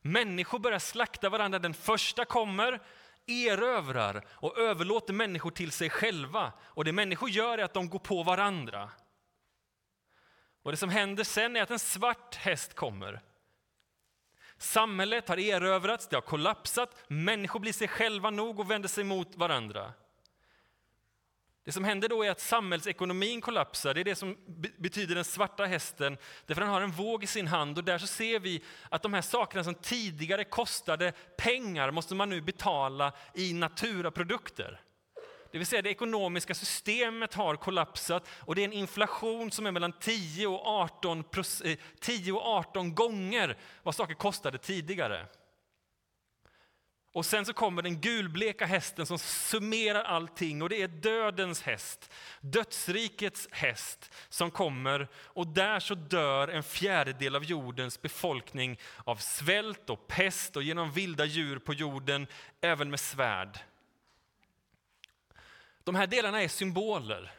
Människor 0.00 0.58
börjar 0.58 0.78
slakta 0.78 1.28
varandra. 1.28 1.58
Den 1.58 1.74
första 1.74 2.24
kommer, 2.24 2.80
erövrar 3.26 4.24
och 4.30 4.58
överlåter 4.58 5.12
människor 5.12 5.50
till 5.50 5.72
sig 5.72 5.90
själva. 5.90 6.52
Och 6.62 6.84
det 6.84 6.92
människor 6.92 7.30
gör 7.30 7.58
är 7.58 7.64
att 7.64 7.74
de 7.74 7.88
går 7.88 7.98
på 7.98 8.22
varandra. 8.22 8.90
Och 10.62 10.70
det 10.70 10.76
som 10.76 10.90
händer 10.90 11.24
sen 11.24 11.56
är 11.56 11.62
att 11.62 11.70
en 11.70 11.78
svart 11.78 12.34
häst 12.34 12.74
kommer. 12.74 13.20
Samhället 14.58 15.28
har 15.28 15.38
erövrats, 15.38 16.08
det 16.08 16.16
har 16.16 16.20
kollapsat, 16.20 16.96
människor 17.08 17.60
blir 17.60 17.72
sig 17.72 17.88
själva 17.88 18.30
nog 18.30 18.60
och 18.60 18.70
vänder 18.70 18.88
sig 18.88 19.04
mot 19.04 19.36
varandra. 19.36 19.92
Det 21.64 21.72
som 21.72 21.84
händer 21.84 22.08
då 22.08 22.22
är 22.24 22.30
att 22.30 22.40
samhällsekonomin 22.40 23.40
kollapsar. 23.40 23.94
Det 23.94 24.00
är 24.00 24.04
det 24.04 24.14
som 24.14 24.36
betyder 24.76 25.14
den 25.14 25.24
svarta 25.24 25.64
hästen. 25.64 26.16
Därför 26.46 26.62
han 26.62 26.70
har 26.70 26.80
en 26.80 26.90
våg 26.90 27.24
i 27.24 27.26
sin 27.26 27.46
hand 27.46 27.78
och 27.78 27.84
där 27.84 27.98
så 27.98 28.06
ser 28.06 28.40
vi 28.40 28.62
att 28.88 29.02
de 29.02 29.14
här 29.14 29.22
sakerna 29.22 29.64
som 29.64 29.74
tidigare 29.74 30.44
kostade 30.44 31.12
pengar 31.36 31.90
måste 31.90 32.14
man 32.14 32.30
nu 32.30 32.40
betala 32.40 33.12
i 33.34 33.52
naturaprodukter. 33.52 34.80
Det 35.52 35.58
vill 35.58 35.66
säga 35.66 35.82
det 35.82 35.90
ekonomiska 35.90 36.54
systemet 36.54 37.34
har 37.34 37.56
kollapsat 37.56 38.28
och 38.40 38.54
det 38.54 38.60
är 38.60 38.64
en 38.64 38.72
inflation 38.72 39.50
som 39.50 39.66
är 39.66 39.72
mellan 39.72 39.92
10 39.92 40.46
och 40.46 40.66
18, 40.66 41.24
10 42.00 42.30
eh, 42.30 42.36
och 42.36 42.46
18 42.46 42.94
gånger 42.94 43.56
vad 43.82 43.94
saker 43.94 44.14
kostade 44.14 44.58
tidigare. 44.58 45.26
Och 47.14 47.26
sen 47.26 47.46
så 47.46 47.52
kommer 47.52 47.82
den 47.82 48.00
gulbleka 48.00 48.66
hästen 48.66 49.06
som 49.06 49.18
summerar 49.18 50.02
allting 50.02 50.62
och 50.62 50.68
det 50.68 50.82
är 50.82 50.88
dödens 50.88 51.62
häst, 51.62 52.12
dödsrikets 52.40 53.48
häst 53.50 54.12
som 54.28 54.50
kommer 54.50 55.08
och 55.14 55.46
där 55.46 55.80
så 55.80 55.94
dör 55.94 56.48
en 56.48 56.62
fjärdedel 56.62 57.36
av 57.36 57.44
jordens 57.44 58.02
befolkning 58.02 58.80
av 59.04 59.16
svält 59.16 59.90
och 59.90 60.06
pest 60.06 60.56
och 60.56 60.62
genom 60.62 60.92
vilda 60.92 61.24
djur 61.24 61.58
på 61.58 61.74
jorden, 61.74 62.26
även 62.60 62.90
med 62.90 63.00
svärd. 63.00 63.58
De 65.84 65.94
här 65.94 66.06
delarna 66.06 66.42
är 66.42 66.48
symboler. 66.48 67.32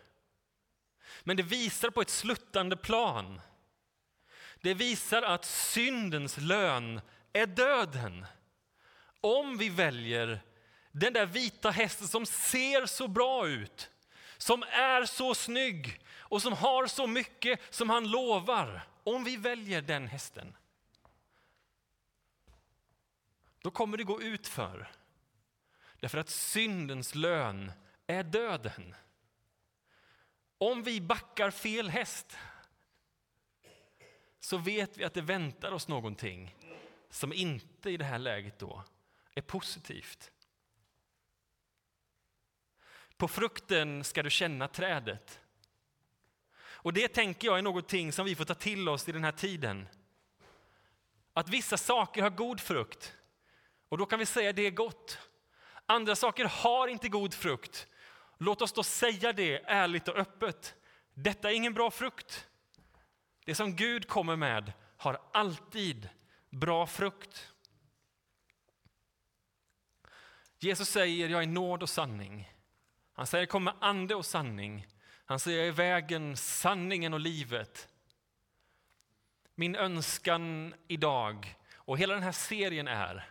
Men 1.24 1.38
det 1.38 1.44
visar 1.44 1.90
på 1.90 2.02
ett 2.02 2.10
sluttande 2.10 2.78
plan. 2.78 3.42
Det 4.62 4.74
visar 4.74 5.22
att 5.22 5.46
syndens 5.46 6.38
lön 6.38 7.02
är 7.34 7.46
döden. 7.46 8.26
Om 9.26 9.58
vi 9.58 9.70
väljer 9.70 10.42
den 10.92 11.14
där 11.14 11.26
vita 11.26 11.70
hästen 11.70 12.08
som 12.08 12.26
ser 12.26 12.86
så 12.86 13.08
bra 13.08 13.48
ut, 13.48 13.90
som 14.38 14.64
är 14.64 15.06
så 15.06 15.36
snygg 15.36 16.02
och 16.18 16.42
som 16.42 16.54
har 16.54 16.88
så 16.88 17.08
mycket 17.08 17.60
som 17.74 17.90
han 17.90 18.12
lovar. 18.12 18.88
Om 19.04 19.24
vi 19.24 19.38
väljer 19.38 19.82
den 19.82 20.08
hästen, 20.08 20.56
då 23.62 23.72
kommer 23.72 23.98
det 23.98 24.04
gå 24.04 24.22
ut 24.22 24.48
för. 24.48 24.92
Därför 26.00 26.18
att 26.18 26.30
syndens 26.30 27.16
lön 27.16 27.72
är 28.08 28.24
döden. 28.24 28.96
Om 30.58 30.84
vi 30.84 31.02
backar 31.02 31.52
fel 31.52 31.90
häst 31.90 32.38
så 34.40 34.58
vet 34.58 34.98
vi 34.98 35.04
att 35.04 35.14
det 35.14 35.22
väntar 35.22 35.72
oss 35.72 35.88
någonting 35.88 36.56
som 37.10 37.34
inte 37.34 37.90
i 37.90 37.98
det 37.98 38.06
här 38.06 38.20
läget 38.20 38.60
då 38.60 38.84
är 39.36 39.42
positivt. 39.42 40.32
På 43.18 43.28
frukten 43.28 44.04
ska 44.04 44.24
du 44.24 44.30
känna 44.30 44.68
trädet. 44.68 45.40
Och 46.58 46.94
det 46.94 47.08
tänker 47.08 47.48
jag 47.48 47.58
är 47.58 47.62
någonting 47.62 48.12
som 48.12 48.26
vi 48.26 48.36
får 48.36 48.46
ta 48.46 48.54
till 48.54 48.90
oss 48.90 49.10
i 49.10 49.12
den 49.12 49.24
här 49.24 49.32
tiden. 49.32 49.88
Att 51.34 51.50
vissa 51.50 51.78
saker 51.78 52.22
har 52.22 52.30
god 52.30 52.60
frukt 52.60 53.16
och 53.90 53.98
då 53.98 54.06
kan 54.06 54.20
vi 54.20 54.26
säga 54.26 54.50
att 54.50 54.56
det 54.56 54.68
är 54.68 54.72
gott. 54.72 55.18
Andra 55.86 56.16
saker 56.16 56.46
har 56.46 56.88
inte 56.88 57.10
god 57.10 57.34
frukt. 57.34 57.88
Låt 58.38 58.62
oss 58.62 58.74
då 58.74 58.84
säga 58.84 59.34
det 59.34 59.64
ärligt 59.66 60.08
och 60.08 60.16
öppet. 60.16 60.76
Detta 61.14 61.52
är 61.52 61.56
ingen 61.56 61.74
bra 61.74 61.92
frukt. 61.92 62.48
Det 63.46 63.56
som 63.56 63.76
Gud 63.76 64.08
kommer 64.08 64.36
med 64.36 64.74
har 64.98 65.22
alltid 65.32 66.10
bra 66.50 66.88
frukt. 66.88 67.52
Jesus 70.66 70.90
säger, 70.90 71.30
jag 71.30 71.44
är 71.44 71.48
nåd 71.48 71.84
och 71.84 71.90
sanning. 71.90 72.52
Han 73.14 73.28
säger, 73.28 73.46
kom 73.46 73.64
med 73.64 73.74
ande 73.80 74.16
och 74.16 74.26
sanning. 74.26 74.88
Han 75.26 75.40
säger, 75.40 75.58
jag 75.58 75.68
är 75.68 75.72
vägen, 75.72 76.38
sanningen 76.38 77.14
och 77.14 77.20
livet. 77.20 77.88
Min 79.56 79.76
önskan 79.76 80.74
idag 80.88 81.56
och 81.76 81.98
hela 81.98 82.14
den 82.14 82.24
här 82.24 82.32
serien 82.32 82.88
är, 82.88 83.30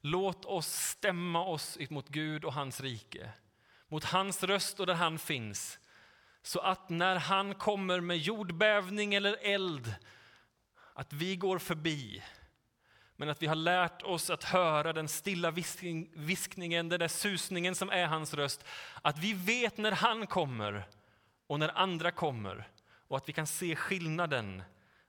låt 0.00 0.44
oss 0.44 0.66
stämma 0.66 1.44
oss 1.44 1.78
mot 1.90 2.08
Gud 2.08 2.44
och 2.44 2.52
hans 2.52 2.80
rike. 2.80 3.30
Mot 3.88 4.04
hans 4.04 4.42
röst 4.42 4.80
och 4.80 4.86
där 4.86 4.94
han 4.94 5.18
finns. 5.18 5.78
Så 6.42 6.60
att 6.60 6.88
när 6.88 7.16
han 7.16 7.54
kommer 7.54 8.00
med 8.00 8.18
jordbävning 8.18 9.14
eller 9.14 9.36
eld, 9.42 9.94
att 10.94 11.12
vi 11.12 11.36
går 11.36 11.58
förbi 11.58 12.22
men 13.20 13.28
att 13.28 13.42
vi 13.42 13.46
har 13.46 13.54
lärt 13.54 14.02
oss 14.02 14.30
att 14.30 14.44
höra 14.44 14.92
den 14.92 15.08
stilla 15.08 15.50
viskningen, 16.14 16.88
den 16.88 17.00
där 17.00 17.08
susningen 17.08 17.74
som 17.74 17.90
är 17.90 18.06
hans 18.06 18.34
röst. 18.34 18.64
Att 19.02 19.18
vi 19.18 19.32
vet 19.32 19.78
när 19.78 19.92
han 19.92 20.26
kommer 20.26 20.88
och 21.46 21.58
när 21.58 21.78
andra 21.78 22.10
kommer 22.10 22.68
och 23.08 23.16
att 23.16 23.28
vi 23.28 23.32
kan 23.32 23.46
se 23.46 23.76
skillnaden 23.76 24.62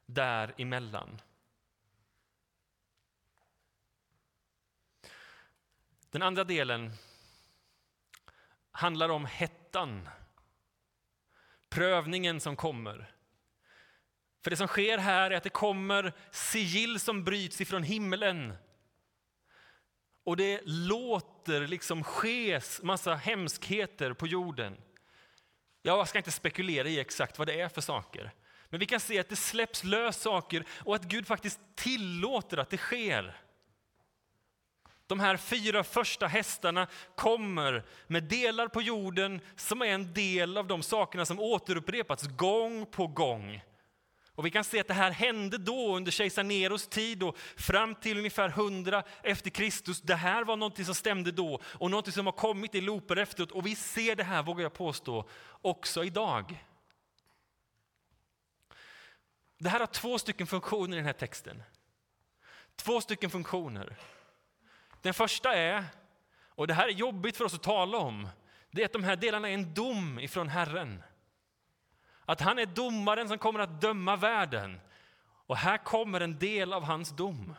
däremellan. 0.05 1.21
Den 6.09 6.21
andra 6.21 6.43
delen 6.43 6.91
handlar 8.71 9.09
om 9.09 9.25
hettan, 9.25 10.09
prövningen 11.69 12.39
som 12.39 12.55
kommer. 12.55 13.11
För 14.43 14.49
det 14.49 14.57
som 14.57 14.67
sker 14.67 14.97
här 14.97 15.31
är 15.31 15.37
att 15.37 15.43
det 15.43 15.49
kommer 15.49 16.13
sigill 16.31 16.99
som 16.99 17.23
bryts 17.23 17.61
ifrån 17.61 17.83
himlen. 17.83 18.53
Och 20.23 20.37
det 20.37 20.61
låter 20.65 21.67
liksom 21.67 22.03
ske 22.03 22.59
massa 22.81 23.15
hemskheter 23.15 24.13
på 24.13 24.27
jorden. 24.27 24.77
Jag 25.81 26.07
ska 26.07 26.17
inte 26.17 26.31
spekulera 26.31 26.87
i 26.87 26.99
exakt 26.99 27.37
vad 27.37 27.47
det 27.47 27.61
är 27.61 27.69
för 27.69 27.81
saker. 27.81 28.31
Men 28.69 28.79
vi 28.79 28.85
kan 28.85 28.99
se 28.99 29.19
att 29.19 29.29
det 29.29 29.35
släpps 29.35 29.83
lös 29.83 30.21
saker 30.21 30.65
och 30.71 30.95
att 30.95 31.03
Gud 31.03 31.27
faktiskt 31.27 31.59
tillåter 31.75 32.57
att 32.57 32.69
det 32.69 32.77
sker. 32.77 33.41
De 35.07 35.19
här 35.19 35.37
fyra 35.37 35.83
första 35.83 36.27
hästarna 36.27 36.87
kommer 37.15 37.83
med 38.07 38.23
delar 38.23 38.67
på 38.67 38.81
jorden 38.81 39.41
som 39.55 39.81
är 39.81 39.85
en 39.85 40.13
del 40.13 40.57
av 40.57 40.67
de 40.67 40.83
sakerna 40.83 41.25
som 41.25 41.39
återupprepats 41.39 42.27
gång 42.27 42.85
på 42.85 43.07
gång. 43.07 43.61
Och 44.35 44.45
vi 44.45 44.51
kan 44.51 44.63
se 44.63 44.79
att 44.79 44.87
det 44.87 44.93
här 44.93 45.11
hände 45.11 45.57
då 45.57 45.95
under 45.95 46.11
kejsar 46.11 46.43
Neros 46.43 46.87
tid 46.87 47.23
och 47.23 47.37
fram 47.37 47.95
till 47.95 48.17
ungefär 48.17 48.49
100 48.49 49.03
efter 49.23 49.49
Kristus. 49.49 50.01
Det 50.01 50.15
här 50.15 50.43
var 50.43 50.55
något 50.55 50.85
som 50.85 50.95
stämde 50.95 51.31
då 51.31 51.59
och 51.63 51.91
något 51.91 52.13
som 52.13 52.25
har 52.25 52.33
kommit 52.33 52.75
i 52.75 52.81
loper 52.81 53.15
efteråt. 53.15 53.51
Och 53.51 53.65
vi 53.65 53.75
ser 53.75 54.15
det 54.15 54.23
här, 54.23 54.43
vågar 54.43 54.63
jag 54.63 54.73
påstå, 54.73 55.29
också 55.61 56.03
idag. 56.03 56.65
Det 59.57 59.69
här 59.69 59.79
har 59.79 59.87
två 59.87 60.19
stycken 60.19 60.47
funktioner 60.47 60.93
i 60.93 60.99
den 60.99 61.05
här 61.05 61.13
texten. 61.13 61.63
Två 62.75 63.01
stycken 63.01 63.29
funktioner. 63.29 63.97
Den 65.01 65.13
första 65.13 65.55
är, 65.55 65.85
och 66.47 66.67
det 66.67 66.73
här 66.73 66.87
är 66.87 66.91
jobbigt 66.91 67.37
för 67.37 67.45
oss 67.45 67.53
att 67.53 67.63
tala 67.63 67.97
om, 67.97 68.29
det 68.71 68.81
är 68.81 68.85
att 68.85 68.93
de 68.93 69.03
här 69.03 69.15
delarna 69.15 69.49
är 69.49 69.53
en 69.53 69.73
dom 69.73 70.19
ifrån 70.19 70.49
Herren. 70.49 71.03
Att 72.31 72.41
han 72.41 72.59
är 72.59 72.65
domaren 72.65 73.27
som 73.27 73.37
kommer 73.37 73.59
att 73.59 73.81
döma 73.81 74.15
världen. 74.15 74.79
Och 75.23 75.57
här 75.57 75.77
kommer 75.77 76.21
en 76.21 76.39
del 76.39 76.73
av 76.73 76.83
hans 76.83 77.09
dom. 77.09 77.55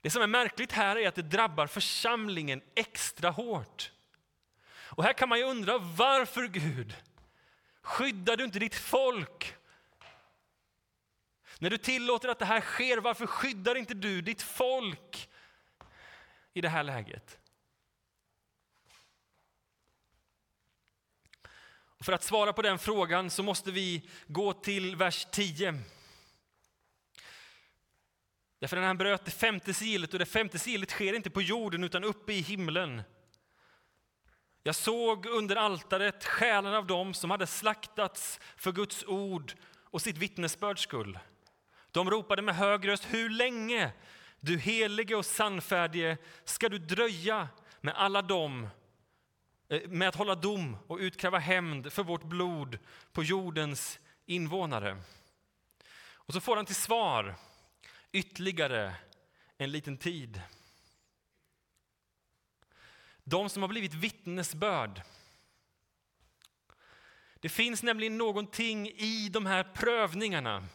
Det 0.00 0.10
som 0.10 0.22
är 0.22 0.26
märkligt 0.26 0.72
här 0.72 0.96
är 0.96 1.08
att 1.08 1.14
det 1.14 1.22
drabbar 1.22 1.66
församlingen 1.66 2.62
extra 2.74 3.30
hårt. 3.30 3.92
Och 4.66 5.04
här 5.04 5.12
kan 5.12 5.28
man 5.28 5.38
ju 5.38 5.44
undra 5.44 5.78
varför 5.78 6.48
Gud 6.48 6.96
skyddar 7.82 8.36
du 8.36 8.44
inte 8.44 8.58
ditt 8.58 8.74
folk? 8.74 9.56
När 11.58 11.70
du 11.70 11.78
tillåter 11.78 12.28
att 12.28 12.38
det 12.38 12.44
här 12.44 12.60
sker, 12.60 12.98
varför 12.98 13.26
skyddar 13.26 13.74
inte 13.74 13.94
du 13.94 14.20
ditt 14.20 14.42
folk 14.42 15.28
i 16.52 16.60
det 16.60 16.68
här 16.68 16.82
läget? 16.82 17.38
För 22.04 22.12
att 22.12 22.22
svara 22.22 22.52
på 22.52 22.62
den 22.62 22.78
frågan 22.78 23.30
så 23.30 23.42
måste 23.42 23.70
vi 23.70 24.02
gå 24.26 24.52
till 24.52 24.96
vers 24.96 25.26
10. 25.30 25.80
Därför 28.60 28.76
när 28.76 28.86
han 28.86 28.98
bröt 28.98 29.24
det 29.24 29.30
femte 29.30 29.74
silet, 29.74 30.12
och 30.12 30.18
det 30.18 30.26
femte 30.26 30.58
silet 30.58 30.90
sker 30.90 31.12
inte 31.12 31.30
på 31.30 31.42
jorden 31.42 31.84
utan 31.84 32.04
uppe 32.04 32.32
i 32.32 32.40
himlen. 32.40 33.02
Jag 34.62 34.74
såg 34.74 35.26
under 35.26 35.56
altaret 35.56 36.24
själarna 36.24 36.78
av 36.78 36.86
dem 36.86 37.14
som 37.14 37.30
hade 37.30 37.46
slaktats 37.46 38.40
för 38.56 38.72
Guds 38.72 39.04
ord 39.04 39.54
och 39.84 40.02
sitt 40.02 40.18
vittnesbörds 40.18 40.82
skull. 40.82 41.18
De 41.90 42.10
ropade 42.10 42.42
med 42.42 42.56
hög 42.56 42.88
röst, 42.88 43.04
hur 43.04 43.30
länge, 43.30 43.92
du 44.40 44.58
helige 44.58 45.16
och 45.16 45.26
sannfärdige, 45.26 46.16
ska 46.44 46.68
du 46.68 46.78
dröja 46.78 47.48
med 47.80 47.94
alla 47.96 48.22
dem 48.22 48.68
Eh, 49.68 49.88
med 49.88 50.08
att 50.08 50.14
hålla 50.14 50.34
dom 50.34 50.76
och 50.86 50.98
utkräva 50.98 51.38
hämnd 51.38 51.92
för 51.92 52.02
vårt 52.02 52.24
blod 52.24 52.78
på 53.12 53.22
jordens 53.22 53.98
invånare. 54.26 55.02
Och 56.12 56.34
så 56.34 56.40
får 56.40 56.56
han 56.56 56.66
till 56.66 56.74
svar 56.74 57.34
ytterligare 58.12 58.94
en 59.58 59.72
liten 59.72 59.98
tid. 59.98 60.42
De 63.24 63.48
som 63.48 63.62
har 63.62 63.68
blivit 63.68 63.94
vittnesbörd. 63.94 65.02
Det 67.40 67.48
finns 67.48 67.82
nämligen 67.82 68.18
någonting 68.18 68.88
i 68.88 69.28
de 69.28 69.46
här 69.46 69.64
prövningarna. 69.64 70.66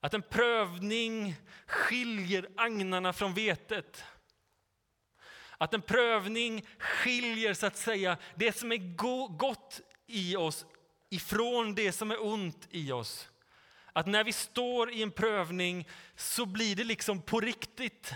Att 0.00 0.14
en 0.14 0.22
prövning 0.22 1.34
skiljer 1.66 2.48
agnarna 2.56 3.12
från 3.12 3.34
vetet. 3.34 4.04
Att 5.58 5.74
en 5.74 5.82
prövning 5.82 6.66
skiljer 6.78 7.54
så 7.54 7.66
att 7.66 7.76
säga 7.76 8.16
det 8.34 8.56
som 8.56 8.72
är 8.72 8.96
gott 9.36 9.80
i 10.06 10.36
oss 10.36 10.66
ifrån 11.10 11.74
det 11.74 11.92
som 11.92 12.10
är 12.10 12.24
ont 12.24 12.68
i 12.70 12.92
oss. 12.92 13.28
att 13.92 14.06
när 14.06 14.24
vi 14.24 14.32
står 14.32 14.92
i 14.92 15.02
en 15.02 15.10
prövning 15.10 15.88
så 16.16 16.46
blir 16.46 16.76
det 16.76 16.84
liksom 16.84 17.22
på 17.22 17.40
riktigt. 17.40 18.14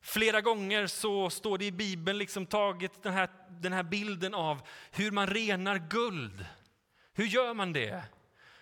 Flera 0.00 0.40
gånger 0.40 0.86
så 0.86 1.30
står 1.30 1.58
det 1.58 1.64
i 1.64 1.72
Bibeln 1.72 2.18
liksom 2.18 2.46
tagit 2.46 3.02
den 3.02 3.12
här, 3.12 3.28
den 3.50 3.72
här 3.72 3.82
bilden 3.82 4.34
av 4.34 4.62
hur 4.90 5.10
man 5.10 5.26
renar 5.26 5.78
guld. 5.78 6.46
Hur 7.14 7.26
gör 7.26 7.54
man 7.54 7.72
det? 7.72 8.02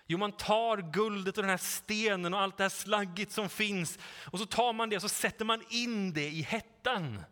Jo, 0.07 0.17
man 0.17 0.31
tar 0.31 0.91
guldet 0.91 1.37
och 1.37 1.43
den 1.43 1.49
här 1.49 1.57
stenen 1.57 2.33
och 2.33 2.41
allt 2.41 2.57
det 2.57 2.63
här 2.63 2.69
slaggigt 2.69 3.31
som 3.31 3.49
finns 3.49 3.99
och 4.31 4.39
så 4.39 4.45
tar 4.45 4.73
man 4.73 4.89
det 4.89 4.95
och 4.95 5.01
så 5.01 5.09
sätter 5.09 5.45
man 5.45 5.63
in 5.69 6.13
det 6.13 6.27
i 6.27 6.41
hettan. 6.41 7.23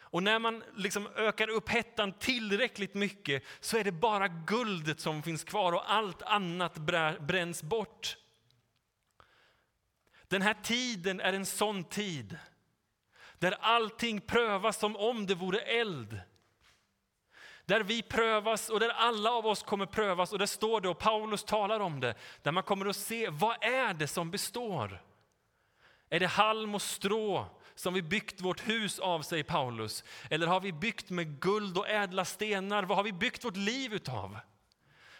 Och 0.00 0.22
när 0.22 0.38
man 0.38 0.64
liksom 0.76 1.08
ökar 1.16 1.48
upp 1.48 1.68
hettan 1.68 2.12
tillräckligt 2.12 2.94
mycket 2.94 3.42
så 3.60 3.76
är 3.76 3.84
det 3.84 3.92
bara 3.92 4.28
guldet 4.28 5.00
som 5.00 5.22
finns 5.22 5.44
kvar 5.44 5.72
och 5.72 5.92
allt 5.92 6.22
annat 6.22 6.78
bränns 7.20 7.62
bort. 7.62 8.16
Den 10.28 10.42
här 10.42 10.56
tiden 10.62 11.20
är 11.20 11.32
en 11.32 11.46
sån 11.46 11.84
tid 11.84 12.38
där 13.38 13.56
allting 13.60 14.20
prövas 14.20 14.78
som 14.78 14.96
om 14.96 15.26
det 15.26 15.34
vore 15.34 15.60
eld. 15.60 16.20
Där 17.66 17.80
vi 17.80 18.02
prövas 18.02 18.68
och 18.68 18.80
där 18.80 18.88
alla 18.88 19.30
av 19.30 19.46
oss 19.46 19.62
kommer 19.62 19.86
prövas 19.86 20.32
och 20.32 20.38
där 20.38 20.46
står 20.46 20.80
det 20.80 20.88
och 20.88 20.98
Paulus 20.98 21.44
talar 21.44 21.80
om 21.80 22.00
det. 22.00 22.14
Där 22.42 22.52
man 22.52 22.62
kommer 22.62 22.86
att 22.86 22.96
se 22.96 23.28
vad 23.28 23.64
är 23.64 23.94
det 23.94 24.06
som 24.06 24.30
består. 24.30 25.02
Är 26.10 26.20
det 26.20 26.26
halm 26.26 26.74
och 26.74 26.82
strå 26.82 27.46
som 27.74 27.94
vi 27.94 28.02
byggt 28.02 28.40
vårt 28.40 28.68
hus 28.68 28.98
av, 28.98 29.22
säger 29.22 29.44
Paulus? 29.44 30.04
Eller 30.30 30.46
har 30.46 30.60
vi 30.60 30.72
byggt 30.72 31.10
med 31.10 31.40
guld 31.40 31.78
och 31.78 31.88
ädla 31.88 32.24
stenar? 32.24 32.82
Vad 32.82 32.96
har 32.96 33.04
vi 33.04 33.12
byggt 33.12 33.44
vårt 33.44 33.56
liv 33.56 33.94
utav? 33.94 34.38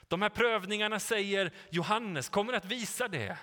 De 0.08 0.22
här 0.22 0.28
prövningarna, 0.28 1.00
säger 1.00 1.52
Johannes, 1.70 2.28
kommer 2.28 2.52
att 2.52 2.64
visa 2.64 3.08
det. 3.08 3.38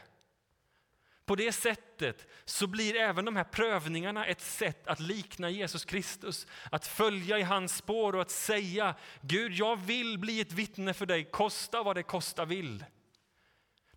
På 1.29 1.35
det 1.35 1.51
sättet 1.51 2.27
så 2.45 2.67
blir 2.67 2.95
även 2.95 3.25
de 3.25 3.35
här 3.35 3.43
prövningarna 3.43 4.25
ett 4.25 4.41
sätt 4.41 4.87
att 4.87 4.99
likna 4.99 5.49
Jesus 5.49 5.85
Kristus, 5.85 6.47
att 6.71 6.87
följa 6.87 7.39
i 7.39 7.41
hans 7.41 7.75
spår 7.75 8.15
och 8.15 8.21
att 8.21 8.31
säga 8.31 8.95
Gud, 9.21 9.53
jag 9.53 9.75
vill 9.75 10.17
bli 10.19 10.41
ett 10.41 10.51
vittne 10.51 10.93
för 10.93 11.05
dig, 11.05 11.23
kosta 11.23 11.83
vad 11.83 11.95
det 11.95 12.03
kosta 12.03 12.45
vill. 12.45 12.85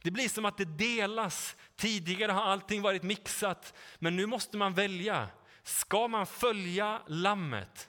Det 0.03 0.11
blir 0.11 0.29
som 0.29 0.45
att 0.45 0.59
det 0.59 0.65
delas. 0.65 1.57
Tidigare 1.77 2.33
har 2.33 2.43
allting 2.43 2.83
varit 2.83 3.03
mixat, 3.03 3.75
men 3.99 4.17
nu 4.17 4.27
måste 4.27 4.57
man 4.57 4.75
välja. 4.75 5.29
Ska 5.63 6.09
man 6.09 6.27
följa 6.27 7.03
lammet 7.07 7.89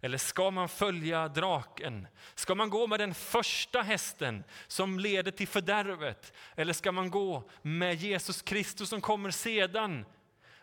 eller 0.00 0.18
ska 0.18 0.50
man 0.50 0.68
följa 0.68 1.28
draken? 1.28 2.06
Ska 2.34 2.54
man 2.54 2.70
gå 2.70 2.86
med 2.86 3.00
den 3.00 3.14
första 3.14 3.82
hästen 3.82 4.44
som 4.66 4.98
leder 4.98 5.30
till 5.30 5.48
fördärvet? 5.48 6.32
Eller 6.56 6.72
ska 6.72 6.92
man 6.92 7.10
gå 7.10 7.50
med 7.62 7.94
Jesus 7.94 8.42
Kristus 8.42 8.88
som 8.88 9.00
kommer 9.00 9.30
sedan? 9.30 10.04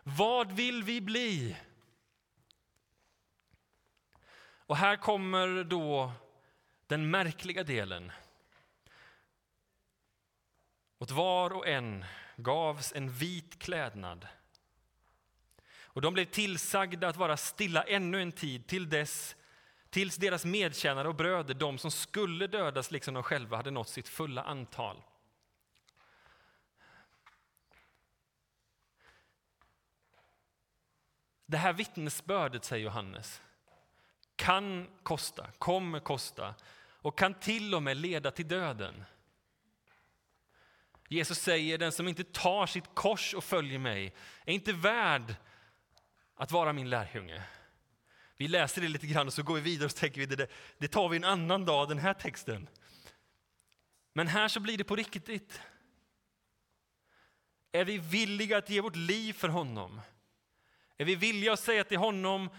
Vad 0.04 0.52
vill 0.52 0.84
vi 0.84 1.02
bli? 1.02 1.58
Och 4.68 4.78
här 4.78 4.96
kommer 4.96 5.64
då 5.64 6.12
den 6.88 7.10
märkliga 7.12 7.64
delen. 7.64 8.12
Åt 11.00 11.12
var 11.12 11.54
och 11.54 11.68
en 11.68 12.06
gavs 12.36 12.94
en 12.96 13.10
vit 13.10 13.60
klädnad 13.60 14.28
och 15.98 16.02
de 16.02 16.14
blev 16.14 16.26
tillsagda 16.26 17.08
att 17.08 17.18
vara 17.18 17.38
stilla 17.38 17.84
ännu 17.84 18.22
en 18.22 18.32
tid 18.32 18.68
till 18.68 18.90
dess 18.90 19.36
tills 19.90 20.16
deras 20.16 20.46
medtjänare 20.46 21.08
och 21.08 21.16
bröder, 21.16 21.54
de 21.54 21.78
som 21.78 21.92
skulle 21.92 22.48
dödas 22.48 22.92
liksom 22.92 23.14
de 23.14 23.24
själva, 23.24 23.58
hade 23.58 23.72
nått 23.72 23.90
sitt 23.90 24.08
fulla 24.08 24.44
antal. 24.44 25.04
Det 31.46 31.58
här 31.58 31.74
vittnesbördet, 31.74 32.66
säger 32.66 32.86
Johannes, 32.86 33.42
kan 34.36 34.88
kosta, 35.04 35.48
kommer 35.58 36.00
kosta 36.00 36.56
och 36.80 37.18
kan 37.18 37.34
till 37.34 37.76
och 37.76 37.84
med 37.84 37.98
leda 37.98 38.32
till 38.32 38.48
döden. 38.48 39.04
Jesus 41.08 41.40
säger 41.40 41.78
den 41.78 41.92
som 41.92 42.08
inte 42.08 42.24
tar 42.24 42.66
sitt 42.66 42.96
kors 42.96 43.34
och 43.34 43.44
följer 43.44 43.80
mig 43.80 44.14
är 44.46 44.54
inte 44.54 44.74
värd 44.74 45.36
att 46.38 46.52
vara 46.52 46.74
min 46.74 46.90
lärjunge. 46.90 47.44
Vi 48.38 48.48
läser 48.48 48.82
det 48.82 48.88
lite 48.88 49.08
grann 49.08 49.28
och 49.28 49.34
så 49.34 49.44
går 49.44 49.56
vi 49.56 49.62
vidare 49.62 49.86
och 49.86 49.92
så 49.92 49.98
tänker 49.98 50.22
vi 50.22 50.36
det, 50.36 50.48
det 50.78 50.88
tar 50.88 51.10
vi 51.10 51.18
en 51.18 51.24
annan 51.24 51.66
dag, 51.66 51.90
den 51.90 52.00
här 52.00 52.14
texten. 52.14 52.70
Men 54.14 54.28
här 54.28 54.48
så 54.48 54.60
blir 54.60 54.78
det 54.78 54.84
på 54.84 54.96
riktigt. 54.96 55.62
Är 57.72 57.86
vi 57.86 57.98
villiga 57.98 58.58
att 58.58 58.70
ge 58.70 58.82
vårt 58.82 58.96
liv 58.96 59.34
för 59.34 59.50
honom? 59.50 60.02
Är 60.98 61.06
vi 61.06 61.16
villiga 61.16 61.54
att 61.54 61.60
säga 61.60 61.84
till 61.84 61.98
honom 61.98 62.50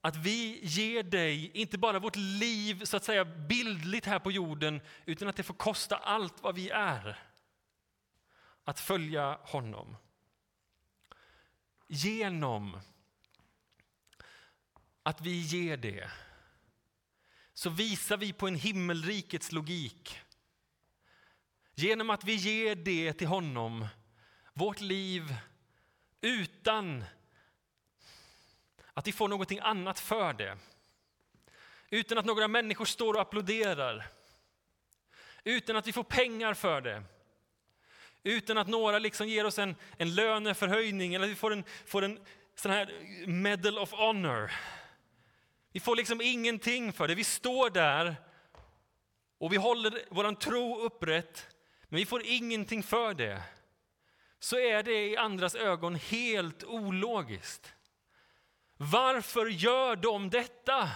att 0.00 0.16
vi 0.16 0.60
ger 0.62 1.02
dig 1.02 1.50
inte 1.54 1.78
bara 1.78 1.98
vårt 1.98 2.16
liv 2.16 2.84
så 2.84 2.96
att 2.96 3.04
säga 3.04 3.24
bildligt 3.24 4.06
här 4.06 4.18
på 4.18 4.30
jorden 4.30 4.80
utan 5.06 5.28
att 5.28 5.36
det 5.36 5.42
får 5.42 5.54
kosta 5.54 5.96
allt 5.96 6.42
vad 6.42 6.54
vi 6.54 6.70
är 6.70 7.18
att 8.64 8.80
följa 8.80 9.38
honom. 9.42 9.96
Genom 11.88 12.80
att 15.02 15.20
vi 15.20 15.40
ger 15.40 15.76
det 15.76 16.10
så 17.54 17.70
visar 17.70 18.16
vi 18.16 18.32
på 18.32 18.48
en 18.48 18.54
himmelrikets 18.54 19.52
logik. 19.52 20.20
Genom 21.74 22.10
att 22.10 22.24
vi 22.24 22.34
ger 22.34 22.74
det 22.74 23.12
till 23.12 23.26
honom, 23.26 23.86
vårt 24.52 24.80
liv, 24.80 25.34
utan 26.20 27.04
att 28.94 29.06
vi 29.06 29.12
får 29.12 29.28
någonting 29.28 29.58
annat 29.58 30.00
för 30.00 30.32
det. 30.32 30.58
Utan 31.90 32.18
att 32.18 32.24
några 32.24 32.48
människor 32.48 32.84
står 32.84 33.14
och 33.14 33.20
applåderar. 33.20 34.06
Utan 35.44 35.76
att 35.76 35.86
vi 35.86 35.92
får 35.92 36.04
pengar 36.04 36.54
för 36.54 36.80
det. 36.80 37.02
Utan 38.22 38.58
att 38.58 38.68
några 38.68 38.98
liksom 38.98 39.28
ger 39.28 39.46
oss 39.46 39.58
en, 39.58 39.76
en 39.96 40.14
löneförhöjning 40.14 41.14
eller 41.14 41.24
att 41.24 41.30
vi 41.30 41.36
får 41.36 41.52
en, 41.52 41.64
får 41.86 42.02
en 42.02 42.20
sån 42.54 42.70
här 42.70 42.92
medal 43.26 43.78
of 43.78 43.92
honor. 43.92 44.50
Vi 45.72 45.80
får 45.80 45.96
liksom 45.96 46.20
ingenting 46.20 46.92
för 46.92 47.08
det. 47.08 47.14
Vi 47.14 47.24
står 47.24 47.70
där 47.70 48.16
och 49.38 49.52
vi 49.52 49.56
håller 49.56 50.02
vår 50.10 50.34
tro 50.34 50.80
upprätt, 50.80 51.46
men 51.88 51.98
vi 51.98 52.06
får 52.06 52.22
ingenting 52.24 52.82
för 52.82 53.14
det. 53.14 53.42
Så 54.38 54.58
är 54.58 54.82
det 54.82 55.06
i 55.08 55.16
andras 55.16 55.54
ögon 55.54 55.94
helt 55.94 56.64
ologiskt. 56.64 57.74
Varför 58.76 59.46
gör 59.46 59.96
de 59.96 60.30
detta? 60.30 60.90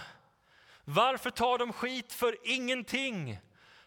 Varför 0.83 1.29
tar 1.29 1.57
de 1.57 1.73
skit 1.73 2.13
för 2.13 2.37
ingenting? 2.43 3.39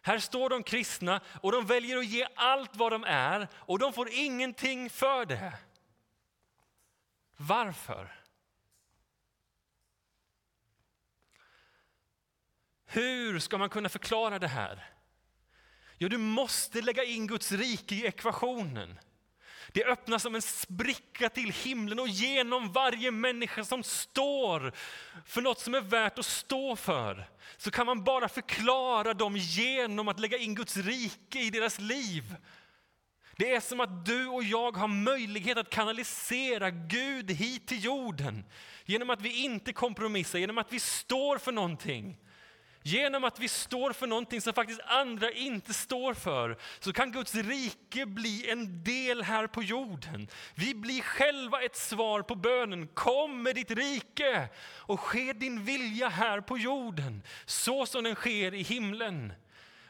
Här 0.02 0.18
står 0.18 0.50
de 0.50 0.62
kristna 0.62 1.20
och 1.42 1.52
de 1.52 1.66
väljer 1.66 1.96
att 1.96 2.06
ge 2.06 2.26
allt 2.34 2.76
vad 2.76 2.92
de 2.92 3.04
är 3.04 3.48
och 3.54 3.78
de 3.78 3.92
får 3.92 4.08
ingenting 4.12 4.90
för 4.90 5.26
det. 5.26 5.52
Varför? 7.36 8.17
Hur 12.90 13.38
ska 13.38 13.58
man 13.58 13.68
kunna 13.68 13.88
förklara 13.88 14.38
det 14.38 14.48
här? 14.48 14.90
Jo, 15.98 16.08
du 16.08 16.18
måste 16.18 16.80
lägga 16.80 17.04
in 17.04 17.26
Guds 17.26 17.52
rike 17.52 17.94
i 17.94 18.06
ekvationen. 18.06 18.98
Det 19.72 19.84
öppnas 19.84 20.22
som 20.22 20.34
en 20.34 20.42
spricka 20.42 21.28
till 21.28 21.50
himlen 21.50 21.98
och 21.98 22.08
genom 22.08 22.72
varje 22.72 23.10
människa 23.10 23.64
som 23.64 23.82
står 23.82 24.72
för 25.26 25.42
något 25.42 25.60
som 25.60 25.74
är 25.74 25.80
värt 25.80 26.18
att 26.18 26.26
stå 26.26 26.76
för 26.76 27.28
så 27.56 27.70
kan 27.70 27.86
man 27.86 28.04
bara 28.04 28.28
förklara 28.28 29.14
dem 29.14 29.36
genom 29.36 30.08
att 30.08 30.20
lägga 30.20 30.38
in 30.38 30.54
Guds 30.54 30.76
rike 30.76 31.40
i 31.40 31.50
deras 31.50 31.78
liv. 31.78 32.36
Det 33.36 33.54
är 33.54 33.60
som 33.60 33.80
att 33.80 34.06
du 34.06 34.26
och 34.26 34.44
jag 34.44 34.76
har 34.76 34.88
möjlighet 34.88 35.58
att 35.58 35.70
kanalisera 35.70 36.70
Gud 36.70 37.30
hit 37.30 37.66
till 37.66 37.84
jorden 37.84 38.44
genom 38.84 39.10
att 39.10 39.22
vi 39.22 39.44
inte 39.44 39.72
kompromissar, 39.72 40.38
genom 40.38 40.58
att 40.58 40.72
vi 40.72 40.80
står 40.80 41.38
för 41.38 41.52
någonting. 41.52 42.18
Genom 42.82 43.24
att 43.24 43.40
vi 43.40 43.48
står 43.48 43.92
för 43.92 44.06
någonting 44.06 44.40
som 44.40 44.52
faktiskt 44.52 44.80
andra 44.80 45.30
inte 45.30 45.74
står 45.74 46.14
för 46.14 46.58
så 46.80 46.92
kan 46.92 47.12
Guds 47.12 47.34
rike 47.34 48.06
bli 48.06 48.50
en 48.50 48.84
del 48.84 49.22
här 49.22 49.46
på 49.46 49.62
jorden. 49.62 50.28
Vi 50.54 50.74
blir 50.74 51.00
själva 51.00 51.62
ett 51.62 51.76
svar 51.76 52.22
på 52.22 52.34
bönen. 52.34 52.88
Kom 52.88 53.42
med 53.42 53.54
ditt 53.54 53.70
rike 53.70 54.48
och 54.76 55.00
ske 55.00 55.32
din 55.32 55.64
vilja 55.64 56.08
här 56.08 56.40
på 56.40 56.58
jorden 56.58 57.22
så 57.44 57.86
som 57.86 58.04
den 58.04 58.14
sker 58.14 58.54
i 58.54 58.62
himlen. 58.62 59.32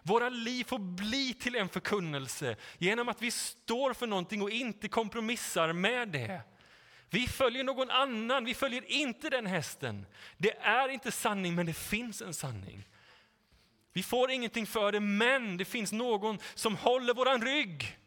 Våra 0.03 0.29
liv 0.29 0.65
får 0.65 0.79
bli 0.79 1.35
till 1.35 1.57
en 1.57 1.69
förkunnelse 1.69 2.57
genom 2.79 3.09
att 3.09 3.23
vi 3.23 3.31
står 3.31 3.95
för 3.95 4.07
någonting 4.07 4.43
och 4.43 4.51
inte 4.51 4.89
kompromissar 4.89 5.73
med 5.73 6.09
det. 6.09 6.41
Vi 7.11 7.29
följer 7.29 7.65
någon 7.65 7.91
annan, 7.91 8.45
vi 8.45 8.55
följer 8.55 8.91
inte 8.91 9.31
den 9.31 9.47
hästen. 9.47 10.07
Det 10.37 10.59
är 10.59 10.89
inte 10.89 11.13
sanning, 11.13 11.55
men 11.55 11.67
det 11.67 11.75
finns 11.75 12.23
en 12.23 12.35
sanning. 12.35 12.85
Vi 13.93 14.03
får 14.03 14.31
ingenting 14.31 14.67
för 14.67 14.93
det, 14.93 15.01
men 15.01 15.57
det 15.57 15.65
finns 15.65 15.93
någon 15.93 16.39
som 16.55 16.77
håller 16.77 17.15
våran 17.15 17.43
rygg. 17.43 17.99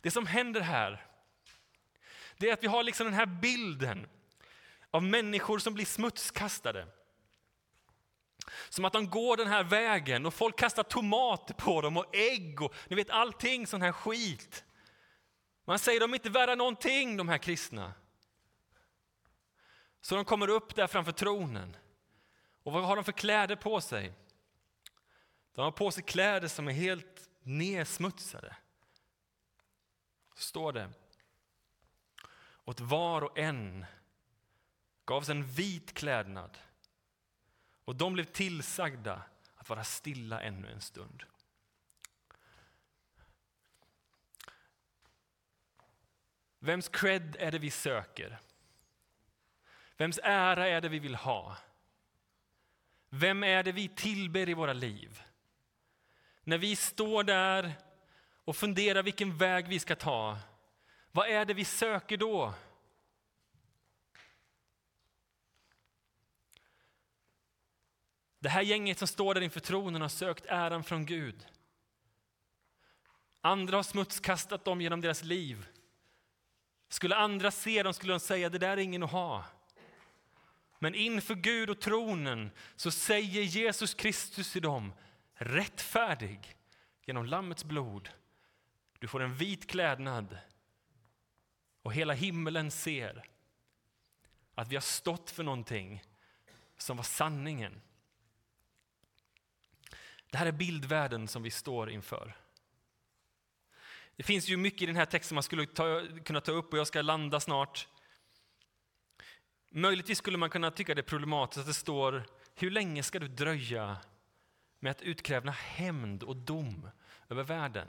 Det 0.00 0.10
som 0.10 0.26
händer 0.26 0.60
här, 0.60 1.06
det 2.36 2.48
är 2.48 2.52
att 2.52 2.62
vi 2.62 2.66
har 2.66 2.82
liksom 2.82 3.04
den 3.04 3.14
här 3.14 3.26
bilden 3.26 4.06
av 4.90 5.02
människor 5.02 5.58
som 5.58 5.74
blir 5.74 5.84
smutskastade. 5.84 6.86
Som 8.68 8.84
att 8.84 8.92
de 8.92 9.10
går 9.10 9.36
den 9.36 9.48
här 9.48 9.64
vägen 9.64 10.26
och 10.26 10.34
folk 10.34 10.58
kastar 10.58 10.82
tomater 10.82 11.54
på 11.54 11.80
dem 11.80 11.96
och 11.96 12.16
ägg 12.16 12.62
och 12.62 12.74
ni 12.88 12.96
vet 12.96 13.10
allting 13.10 13.66
sån 13.66 13.82
här 13.82 13.92
skit. 13.92 14.64
Man 15.64 15.78
säger 15.78 16.00
de 16.00 16.10
är 16.10 16.14
inte 16.14 16.30
värda 16.30 16.54
någonting 16.54 17.16
de 17.16 17.28
här 17.28 17.38
kristna. 17.38 17.92
Så 20.00 20.14
de 20.14 20.24
kommer 20.24 20.48
upp 20.48 20.74
där 20.74 20.86
framför 20.86 21.12
tronen. 21.12 21.76
Och 22.62 22.72
vad 22.72 22.84
har 22.84 22.96
de 22.96 23.04
för 23.04 23.12
kläder 23.12 23.56
på 23.56 23.80
sig? 23.80 24.12
De 25.54 25.60
har 25.60 25.72
på 25.72 25.90
sig 25.90 26.02
kläder 26.02 26.48
som 26.48 26.68
är 26.68 26.72
helt 26.72 27.28
nedsmutsade. 27.42 28.56
Står 30.34 30.72
det. 30.72 30.90
Åt 32.64 32.80
var 32.80 33.22
och 33.22 33.38
en 33.38 33.86
gavs 35.04 35.28
en 35.28 35.44
vit 35.46 35.94
klädnad 35.94 36.58
och 37.84 37.96
de 37.96 38.12
blev 38.12 38.24
tillsagda 38.24 39.22
att 39.56 39.68
vara 39.68 39.84
stilla 39.84 40.42
ännu 40.42 40.70
en 40.70 40.80
stund. 40.80 41.24
Vems 46.64 46.88
cred 46.88 47.36
är 47.38 47.50
det 47.52 47.58
vi 47.58 47.70
söker? 47.70 48.38
Vems 49.96 50.20
ära 50.22 50.68
är 50.68 50.80
det 50.80 50.88
vi 50.88 50.98
vill 50.98 51.14
ha? 51.14 51.56
Vem 53.08 53.44
är 53.44 53.62
det 53.62 53.72
vi 53.72 53.88
tillber 53.88 54.48
i 54.48 54.54
våra 54.54 54.72
liv? 54.72 55.22
När 56.44 56.58
vi 56.58 56.76
står 56.76 57.24
där 57.24 57.72
och 58.44 58.56
funderar 58.56 59.02
vilken 59.02 59.36
väg 59.36 59.68
vi 59.68 59.78
ska 59.78 59.96
ta, 59.96 60.38
vad 61.12 61.28
är 61.28 61.44
det 61.44 61.54
vi 61.54 61.64
söker 61.64 62.16
då? 62.16 62.54
Det 68.38 68.48
här 68.48 68.62
gänget 68.62 68.98
som 68.98 69.08
står 69.08 69.34
där 69.34 69.40
inför 69.40 69.60
tronen 69.60 70.02
har 70.02 70.08
sökt 70.08 70.46
äran 70.46 70.84
från 70.84 71.06
Gud. 71.06 71.46
Andra 73.40 73.76
har 73.76 73.82
smutskastat 73.82 74.64
dem 74.64 74.80
genom 74.80 75.00
deras 75.00 75.22
liv. 75.22 75.66
Skulle 76.94 77.16
andra 77.16 77.50
se 77.50 77.82
dem 77.82 77.94
skulle 77.94 78.12
de 78.12 78.20
säga 78.20 78.48
det 78.48 78.58
där 78.58 78.68
är 78.68 78.76
ingen 78.76 79.02
att 79.02 79.10
ha. 79.10 79.44
Men 80.78 80.94
inför 80.94 81.34
Gud 81.34 81.70
och 81.70 81.80
tronen 81.80 82.50
så 82.76 82.90
säger 82.90 83.42
Jesus 83.42 83.94
Kristus 83.94 84.52
till 84.52 84.62
dem 84.62 84.92
rättfärdig 85.34 86.56
genom 87.04 87.26
Lammets 87.26 87.64
blod. 87.64 88.08
Du 88.98 89.08
får 89.08 89.22
en 89.22 89.34
vit 89.34 89.66
klädnad 89.66 90.38
och 91.82 91.94
hela 91.94 92.12
himmelen 92.12 92.70
ser 92.70 93.24
att 94.54 94.68
vi 94.68 94.76
har 94.76 94.80
stått 94.80 95.30
för 95.30 95.42
någonting 95.42 96.02
som 96.76 96.96
var 96.96 97.04
sanningen. 97.04 97.80
Det 100.30 100.38
här 100.38 100.46
är 100.46 100.52
bildvärlden 100.52 101.28
som 101.28 101.42
vi 101.42 101.50
står 101.50 101.90
inför. 101.90 102.43
Det 104.16 104.22
finns 104.22 104.48
ju 104.48 104.56
mycket 104.56 104.82
i 104.82 104.86
den 104.86 104.96
här 104.96 105.06
texten 105.06 105.34
man 105.34 105.42
skulle 105.42 105.66
ta, 105.66 106.02
kunna 106.24 106.40
ta 106.40 106.52
upp 106.52 106.72
och 106.72 106.78
jag 106.78 106.86
ska 106.86 107.02
landa 107.02 107.40
snart. 107.40 107.88
Möjligtvis 109.70 110.18
skulle 110.18 110.38
man 110.38 110.50
kunna 110.50 110.70
tycka 110.70 110.94
det 110.94 111.00
är 111.00 111.02
problematiskt 111.02 111.60
att 111.60 111.66
det 111.66 111.74
står 111.74 112.24
hur 112.54 112.70
länge 112.70 113.02
ska 113.02 113.18
du 113.18 113.28
dröja 113.28 113.98
med 114.78 114.90
att 114.90 115.02
utkräva 115.02 115.50
hämnd 115.50 116.22
och 116.22 116.36
dom 116.36 116.88
över 117.28 117.42
världen? 117.42 117.88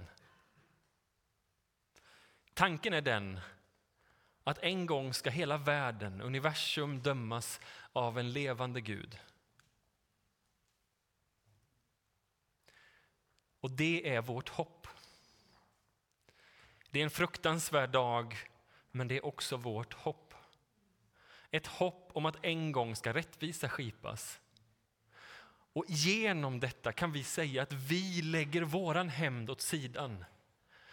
Tanken 2.54 2.94
är 2.94 3.02
den 3.02 3.40
att 4.44 4.58
en 4.58 4.86
gång 4.86 5.14
ska 5.14 5.30
hela 5.30 5.58
världen, 5.58 6.22
universum, 6.22 7.02
dömas 7.02 7.60
av 7.94 8.20
en 8.20 8.32
levande 8.32 8.82
Gud. 8.82 9.20
Och 13.60 13.72
det 13.72 14.16
är 14.16 14.22
vårt 14.22 14.50
hopp. 14.50 14.88
Det 16.96 17.00
är 17.00 17.04
en 17.04 17.10
fruktansvärd 17.10 17.90
dag, 17.90 18.38
men 18.92 19.08
det 19.08 19.18
är 19.18 19.26
också 19.26 19.58
vårt 19.58 19.94
hopp. 19.94 20.34
Ett 21.52 21.68
hopp 21.68 22.10
om 22.14 22.26
att 22.26 22.46
en 22.46 22.72
gång 22.72 22.96
ska 22.96 23.14
rättvisa 23.14 23.70
skipas. 23.70 24.40
Och 25.74 25.86
genom 25.88 26.60
detta 26.60 26.92
kan 26.92 27.12
vi 27.12 27.24
säga 27.24 27.62
att 27.62 27.74
vi 27.74 28.22
lägger 28.22 28.62
våran 28.62 29.10
hämnd 29.10 29.50
åt 29.50 29.62
sidan. 29.62 30.26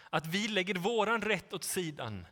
Att 0.09 0.27
vi 0.27 0.47
lägger 0.47 0.75
våran 0.75 1.21
rätt 1.21 1.53
åt 1.53 1.63
sidan. 1.63 2.25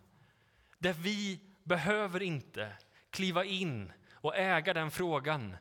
Där 0.78 0.94
vi 0.94 1.40
behöver 1.64 2.22
inte 2.22 2.74
kliva 3.10 3.46
in 3.46 3.94
och 4.12 4.38
äga 4.38 4.74
den 4.74 4.92
frågan. 4.92 5.56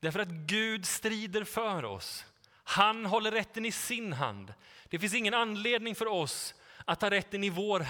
Därför 0.00 0.20
att 0.20 0.28
Gud 0.28 0.86
strider 0.86 1.44
för 1.44 1.84
oss. 1.84 2.26
Han 2.50 3.06
håller 3.06 3.30
rätten 3.30 3.64
i 3.64 3.72
sin 3.72 4.12
hand. 4.12 4.54
Det 4.88 4.98
finns 4.98 5.14
ingen 5.14 5.34
anledning 5.34 5.94
för 5.94 6.06
oss 6.06 6.54
att 6.86 7.00
ta 7.00 7.10
rätten 7.10 7.44
i 7.44 7.50
vår, 7.50 7.86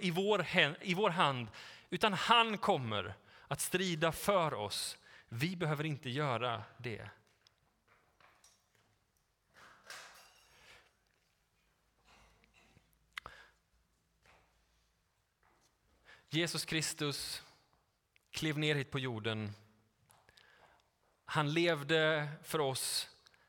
i 0.00 0.10
vår, 0.10 0.46
i 0.80 0.94
vår 0.94 1.10
hand, 1.10 1.48
utan 1.90 2.12
han 2.12 2.58
kommer 2.58 3.14
att 3.48 3.60
strida 3.60 4.12
för 4.12 4.54
oss. 4.54 4.98
Vi 5.28 5.56
behöver 5.56 5.84
inte 5.84 6.10
göra 6.10 6.62
det. 6.78 7.10
Jesus 16.30 16.64
Kristus 16.64 17.42
klev 18.30 18.58
ner 18.58 18.74
hit 18.74 18.90
på 18.90 18.98
jorden. 18.98 19.52
Han 21.24 21.52
levde 21.52 22.28
för 22.42 22.60
oss 22.60 23.08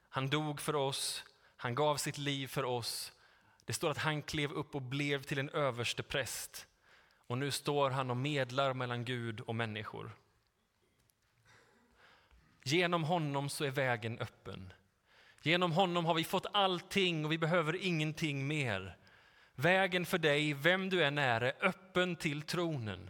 han 0.09 0.29
dog 0.29 0.61
för 0.61 0.75
oss, 0.75 1.23
han 1.57 1.75
gav 1.75 1.97
sitt 1.97 2.17
liv 2.17 2.47
för 2.47 2.65
oss. 2.65 3.11
Det 3.69 3.73
står 3.73 3.91
att 3.91 3.97
han 3.97 4.21
klev 4.21 4.51
upp 4.51 4.75
och 4.75 4.81
blev 4.81 5.23
till 5.23 5.39
en 5.39 5.49
överste 5.49 6.03
präst. 6.03 6.67
Och 7.27 7.37
nu 7.37 7.51
står 7.51 7.89
han 7.89 8.09
och 8.09 8.17
medlar 8.17 8.73
mellan 8.73 9.05
Gud 9.05 9.39
och 9.39 9.55
människor. 9.55 10.11
Genom 12.63 13.03
honom 13.03 13.49
så 13.49 13.65
är 13.65 13.71
vägen 13.71 14.19
öppen. 14.19 14.73
Genom 15.41 15.71
honom 15.71 16.05
har 16.05 16.13
vi 16.13 16.23
fått 16.23 16.45
allting 16.53 17.25
och 17.25 17.31
vi 17.31 17.37
behöver 17.37 17.75
ingenting 17.75 18.47
mer. 18.47 18.97
Vägen 19.55 20.05
för 20.05 20.17
dig, 20.17 20.53
vem 20.53 20.89
du 20.89 21.03
än 21.03 21.17
är, 21.17 21.41
är 21.41 21.65
öppen 21.65 22.15
till 22.15 22.41
tronen. 22.41 23.09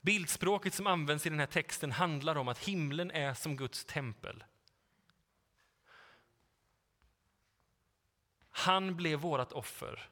Bildspråket 0.00 0.74
som 0.74 0.86
används 0.86 1.26
i 1.26 1.30
den 1.30 1.40
här 1.40 1.46
texten 1.46 1.92
handlar 1.92 2.36
om 2.36 2.48
att 2.48 2.58
himlen 2.58 3.10
är 3.10 3.34
som 3.34 3.56
Guds 3.56 3.84
tempel. 3.84 4.44
Han 8.56 8.96
blev 8.96 9.18
vårt 9.18 9.52
offer. 9.52 10.08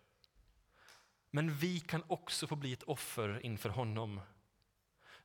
Men 1.30 1.54
vi 1.54 1.80
kan 1.80 2.02
också 2.06 2.46
få 2.46 2.56
bli 2.56 2.72
ett 2.72 2.82
offer 2.82 3.40
inför 3.46 3.68
honom. 3.68 4.20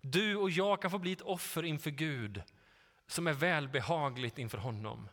Du 0.01 0.35
och 0.35 0.49
jag 0.49 0.81
kan 0.81 0.91
få 0.91 0.99
bli 0.99 1.11
ett 1.11 1.21
offer 1.21 1.63
inför 1.65 1.89
Gud 1.89 2.43
som 3.07 3.27
är 3.27 3.33
välbehagligt 3.33 4.37
inför 4.37 4.57
honom. 4.57 5.09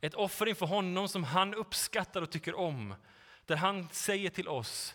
Ett 0.00 0.14
offer 0.14 0.46
inför 0.46 0.66
honom 0.66 1.08
som 1.08 1.24
han 1.24 1.54
uppskattar 1.54 2.22
och 2.22 2.30
tycker 2.30 2.54
om. 2.54 2.94
Där 3.44 3.56
han 3.56 3.88
säger 3.88 4.30
till 4.30 4.48
oss, 4.48 4.94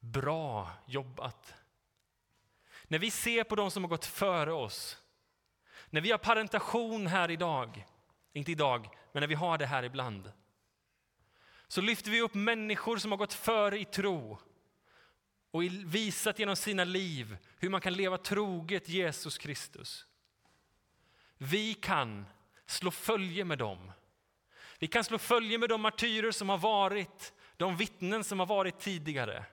bra 0.00 0.70
jobbat. 0.86 1.54
När 2.84 2.98
vi 2.98 3.10
ser 3.10 3.44
på 3.44 3.56
de 3.56 3.70
som 3.70 3.84
har 3.84 3.88
gått 3.88 4.04
före 4.04 4.52
oss, 4.52 5.02
när 5.90 6.00
vi 6.00 6.10
har 6.10 6.18
parentation 6.18 7.06
här 7.06 7.30
idag, 7.30 7.86
inte 8.32 8.52
idag, 8.52 8.88
men 9.12 9.20
när 9.20 9.28
vi 9.28 9.34
har 9.34 9.58
det 9.58 9.66
här 9.66 9.82
ibland, 9.82 10.32
så 11.68 11.80
lyfter 11.80 12.10
vi 12.10 12.20
upp 12.20 12.34
människor 12.34 12.96
som 12.96 13.10
har 13.10 13.18
gått 13.18 13.32
före 13.32 13.78
i 13.78 13.84
tro 13.84 14.38
och 15.50 15.62
visat 15.84 16.38
genom 16.38 16.56
sina 16.56 16.84
liv 16.84 17.36
hur 17.58 17.70
man 17.70 17.80
kan 17.80 17.92
leva 17.92 18.18
troget 18.18 18.88
Jesus 18.88 19.38
Kristus. 19.38 20.06
Vi 21.38 21.74
kan 21.74 22.26
slå 22.66 22.90
följe 22.90 23.44
med 23.44 23.58
dem. 23.58 23.92
Vi 24.78 24.86
kan 24.86 25.04
slå 25.04 25.18
följe 25.18 25.58
med 25.58 25.68
de 25.68 25.80
martyrer 25.80 26.30
som 26.30 26.48
har 26.48 26.58
varit, 26.58 27.32
de 27.56 27.76
vittnen 27.76 28.24
som 28.24 28.38
har 28.38 28.46
varit 28.46 28.80
tidigare. 28.80 29.44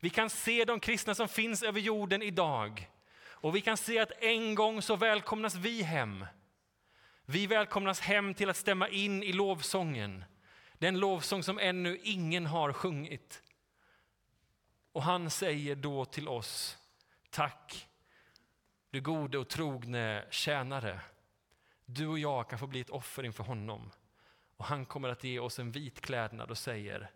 Vi 0.00 0.10
kan 0.10 0.30
se 0.30 0.64
de 0.64 0.80
kristna 0.80 1.14
som 1.14 1.28
finns 1.28 1.62
över 1.62 1.80
jorden 1.80 2.22
idag 2.22 2.90
och 3.22 3.56
vi 3.56 3.60
kan 3.60 3.76
se 3.76 3.98
att 3.98 4.12
en 4.22 4.54
gång 4.54 4.82
så 4.82 4.96
välkomnas 4.96 5.54
vi 5.54 5.82
hem. 5.82 6.26
Vi 7.26 7.46
välkomnas 7.46 8.00
hem 8.00 8.34
till 8.34 8.50
att 8.50 8.56
stämma 8.56 8.88
in 8.88 9.22
i 9.22 9.32
lovsången 9.32 10.24
den 10.80 10.98
lovsång 10.98 11.42
som 11.42 11.58
ännu 11.58 11.98
ingen 12.02 12.46
har 12.46 12.72
sjungit. 12.72 13.42
Och 14.92 15.02
han 15.02 15.30
säger 15.30 15.76
då 15.76 16.04
till 16.04 16.28
oss, 16.28 16.78
tack 17.30 17.88
du 18.90 19.00
gode 19.00 19.38
och 19.38 19.48
trogne 19.48 20.24
tjänare. 20.30 21.00
du 21.84 22.06
och 22.06 22.18
jag 22.18 22.50
kan 22.50 22.58
få 22.58 22.66
bli 22.66 22.80
ett 22.80 22.90
offer 22.90 23.24
inför 23.24 23.44
honom. 23.44 23.90
Och 24.56 24.64
han 24.64 24.86
kommer 24.86 25.08
att 25.08 25.24
ge 25.24 25.38
oss 25.38 25.58
en 25.58 25.72
vit 25.72 26.00
klädnad 26.00 26.50
och 26.50 26.58
säger, 26.58 27.10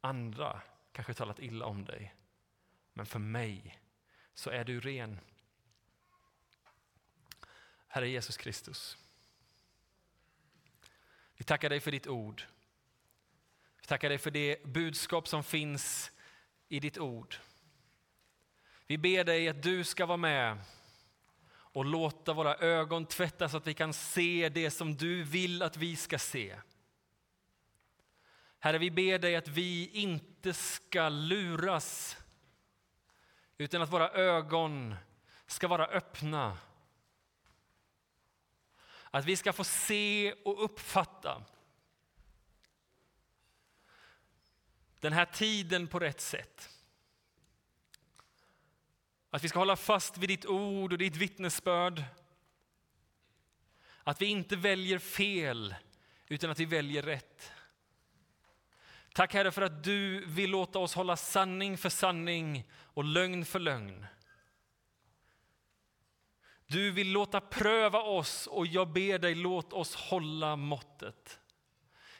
andra 0.00 0.62
kanske 0.92 1.14
talat 1.14 1.38
illa 1.38 1.66
om 1.66 1.84
dig, 1.84 2.14
men 2.92 3.06
för 3.06 3.18
mig 3.18 3.80
så 4.34 4.50
är 4.50 4.64
du 4.64 4.80
ren. 4.80 5.20
Herre 7.86 8.08
Jesus 8.08 8.36
Kristus, 8.36 8.98
vi 11.42 11.46
tackar 11.46 11.70
dig 11.70 11.80
för 11.80 11.90
ditt 11.90 12.06
ord. 12.06 12.42
Vi 13.80 13.86
tackar 13.86 14.08
dig 14.08 14.18
för 14.18 14.30
det 14.30 14.64
budskap 14.64 15.28
som 15.28 15.44
finns 15.44 16.12
i 16.68 16.80
ditt 16.80 16.98
ord. 16.98 17.36
Vi 18.86 18.98
ber 18.98 19.24
dig 19.24 19.48
att 19.48 19.62
du 19.62 19.84
ska 19.84 20.06
vara 20.06 20.16
med 20.16 20.58
och 21.50 21.84
låta 21.84 22.32
våra 22.32 22.56
ögon 22.56 23.06
tvättas 23.06 23.50
så 23.50 23.56
att 23.56 23.66
vi 23.66 23.74
kan 23.74 23.92
se 23.92 24.48
det 24.48 24.70
som 24.70 24.96
du 24.96 25.22
vill 25.22 25.62
att 25.62 25.76
vi 25.76 25.96
ska 25.96 26.18
se. 26.18 26.56
Herre, 28.58 28.78
vi 28.78 28.90
ber 28.90 29.18
dig 29.18 29.36
att 29.36 29.48
vi 29.48 29.90
inte 29.92 30.54
ska 30.54 31.08
luras 31.08 32.16
utan 33.58 33.82
att 33.82 33.92
våra 33.92 34.10
ögon 34.10 34.94
ska 35.46 35.68
vara 35.68 35.86
öppna. 35.86 36.58
Att 39.14 39.24
vi 39.24 39.36
ska 39.36 39.52
få 39.52 39.64
se 39.64 40.32
och 40.44 40.64
uppfatta 40.64 41.44
den 45.00 45.12
här 45.12 45.24
tiden 45.24 45.86
på 45.86 45.98
rätt 45.98 46.20
sätt. 46.20 46.68
Att 49.30 49.44
vi 49.44 49.48
ska 49.48 49.58
hålla 49.58 49.76
fast 49.76 50.18
vid 50.18 50.28
ditt 50.28 50.46
ord 50.46 50.92
och 50.92 50.98
ditt 50.98 51.16
vittnesbörd. 51.16 52.04
Att 54.04 54.22
vi 54.22 54.26
inte 54.26 54.56
väljer 54.56 54.98
fel, 54.98 55.74
utan 56.28 56.50
att 56.50 56.60
vi 56.60 56.64
väljer 56.64 57.02
rätt. 57.02 57.52
Tack 59.12 59.34
Herre 59.34 59.50
för 59.50 59.62
att 59.62 59.84
du 59.84 60.24
vill 60.26 60.50
låta 60.50 60.78
oss 60.78 60.94
hålla 60.94 61.16
sanning 61.16 61.78
för 61.78 61.88
sanning 61.88 62.68
och 62.72 63.04
lögn 63.04 63.44
för 63.44 63.58
lögn. 63.58 64.06
Du 66.72 66.90
vill 66.90 67.12
låta 67.12 67.40
pröva 67.40 68.02
oss 68.02 68.46
och 68.46 68.66
jag 68.66 68.88
ber 68.88 69.18
dig 69.18 69.34
låt 69.34 69.72
oss 69.72 69.94
hålla 69.94 70.56
måttet. 70.56 71.38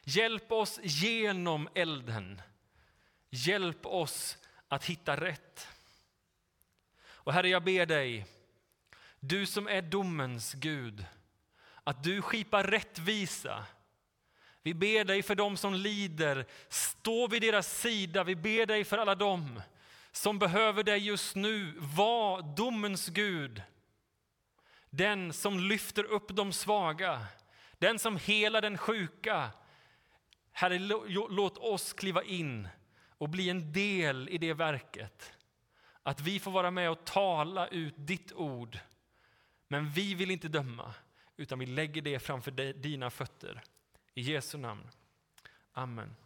Hjälp 0.04 0.52
oss 0.52 0.80
genom 0.82 1.68
elden. 1.74 2.42
Hjälp 3.30 3.86
oss 3.86 4.38
att 4.68 4.84
hitta 4.84 5.16
rätt. 5.16 5.68
Och 7.04 7.32
Herre, 7.32 7.48
jag 7.48 7.64
ber 7.64 7.86
dig, 7.86 8.26
du 9.20 9.46
som 9.46 9.68
är 9.68 9.82
domens 9.82 10.52
Gud, 10.52 11.04
att 11.84 12.02
du 12.02 12.22
skipar 12.22 12.64
rättvisa. 12.64 13.66
Vi 14.62 14.74
ber 14.74 15.04
dig 15.04 15.22
för 15.22 15.34
dem 15.34 15.56
som 15.56 15.74
lider, 15.74 16.46
stå 16.68 17.26
vid 17.26 17.42
deras 17.42 17.80
sida. 17.80 18.24
Vi 18.24 18.36
ber 18.36 18.66
dig 18.66 18.84
för 18.84 18.98
alla 18.98 19.14
dem 19.14 19.62
som 20.12 20.38
behöver 20.38 20.82
dig 20.82 20.98
just 20.98 21.34
nu. 21.36 21.74
Var 21.78 22.56
domens 22.56 23.08
Gud, 23.08 23.62
den 24.92 25.32
som 25.32 25.60
lyfter 25.60 26.04
upp 26.04 26.36
de 26.36 26.52
svaga, 26.52 27.26
den 27.78 27.98
som 27.98 28.16
helar 28.16 28.60
den 28.60 28.78
sjuka. 28.78 29.50
Herre, 30.52 30.78
låt 31.30 31.58
oss 31.58 31.92
kliva 31.92 32.22
in 32.22 32.68
och 33.08 33.28
bli 33.28 33.50
en 33.50 33.72
del 33.72 34.28
i 34.28 34.38
det 34.38 34.52
verket. 34.52 35.32
Att 36.02 36.20
vi 36.20 36.40
får 36.40 36.50
vara 36.50 36.70
med 36.70 36.90
och 36.90 37.04
tala 37.04 37.68
ut 37.68 37.94
ditt 37.96 38.32
ord. 38.32 38.78
Men 39.68 39.90
vi 39.90 40.14
vill 40.14 40.30
inte 40.30 40.48
döma, 40.48 40.94
utan 41.36 41.58
vi 41.58 41.66
lägger 41.66 42.02
det 42.02 42.18
framför 42.18 42.50
dina 42.72 43.10
fötter. 43.10 43.62
I 44.14 44.20
Jesu 44.20 44.58
namn. 44.58 44.88
Amen. 45.72 46.16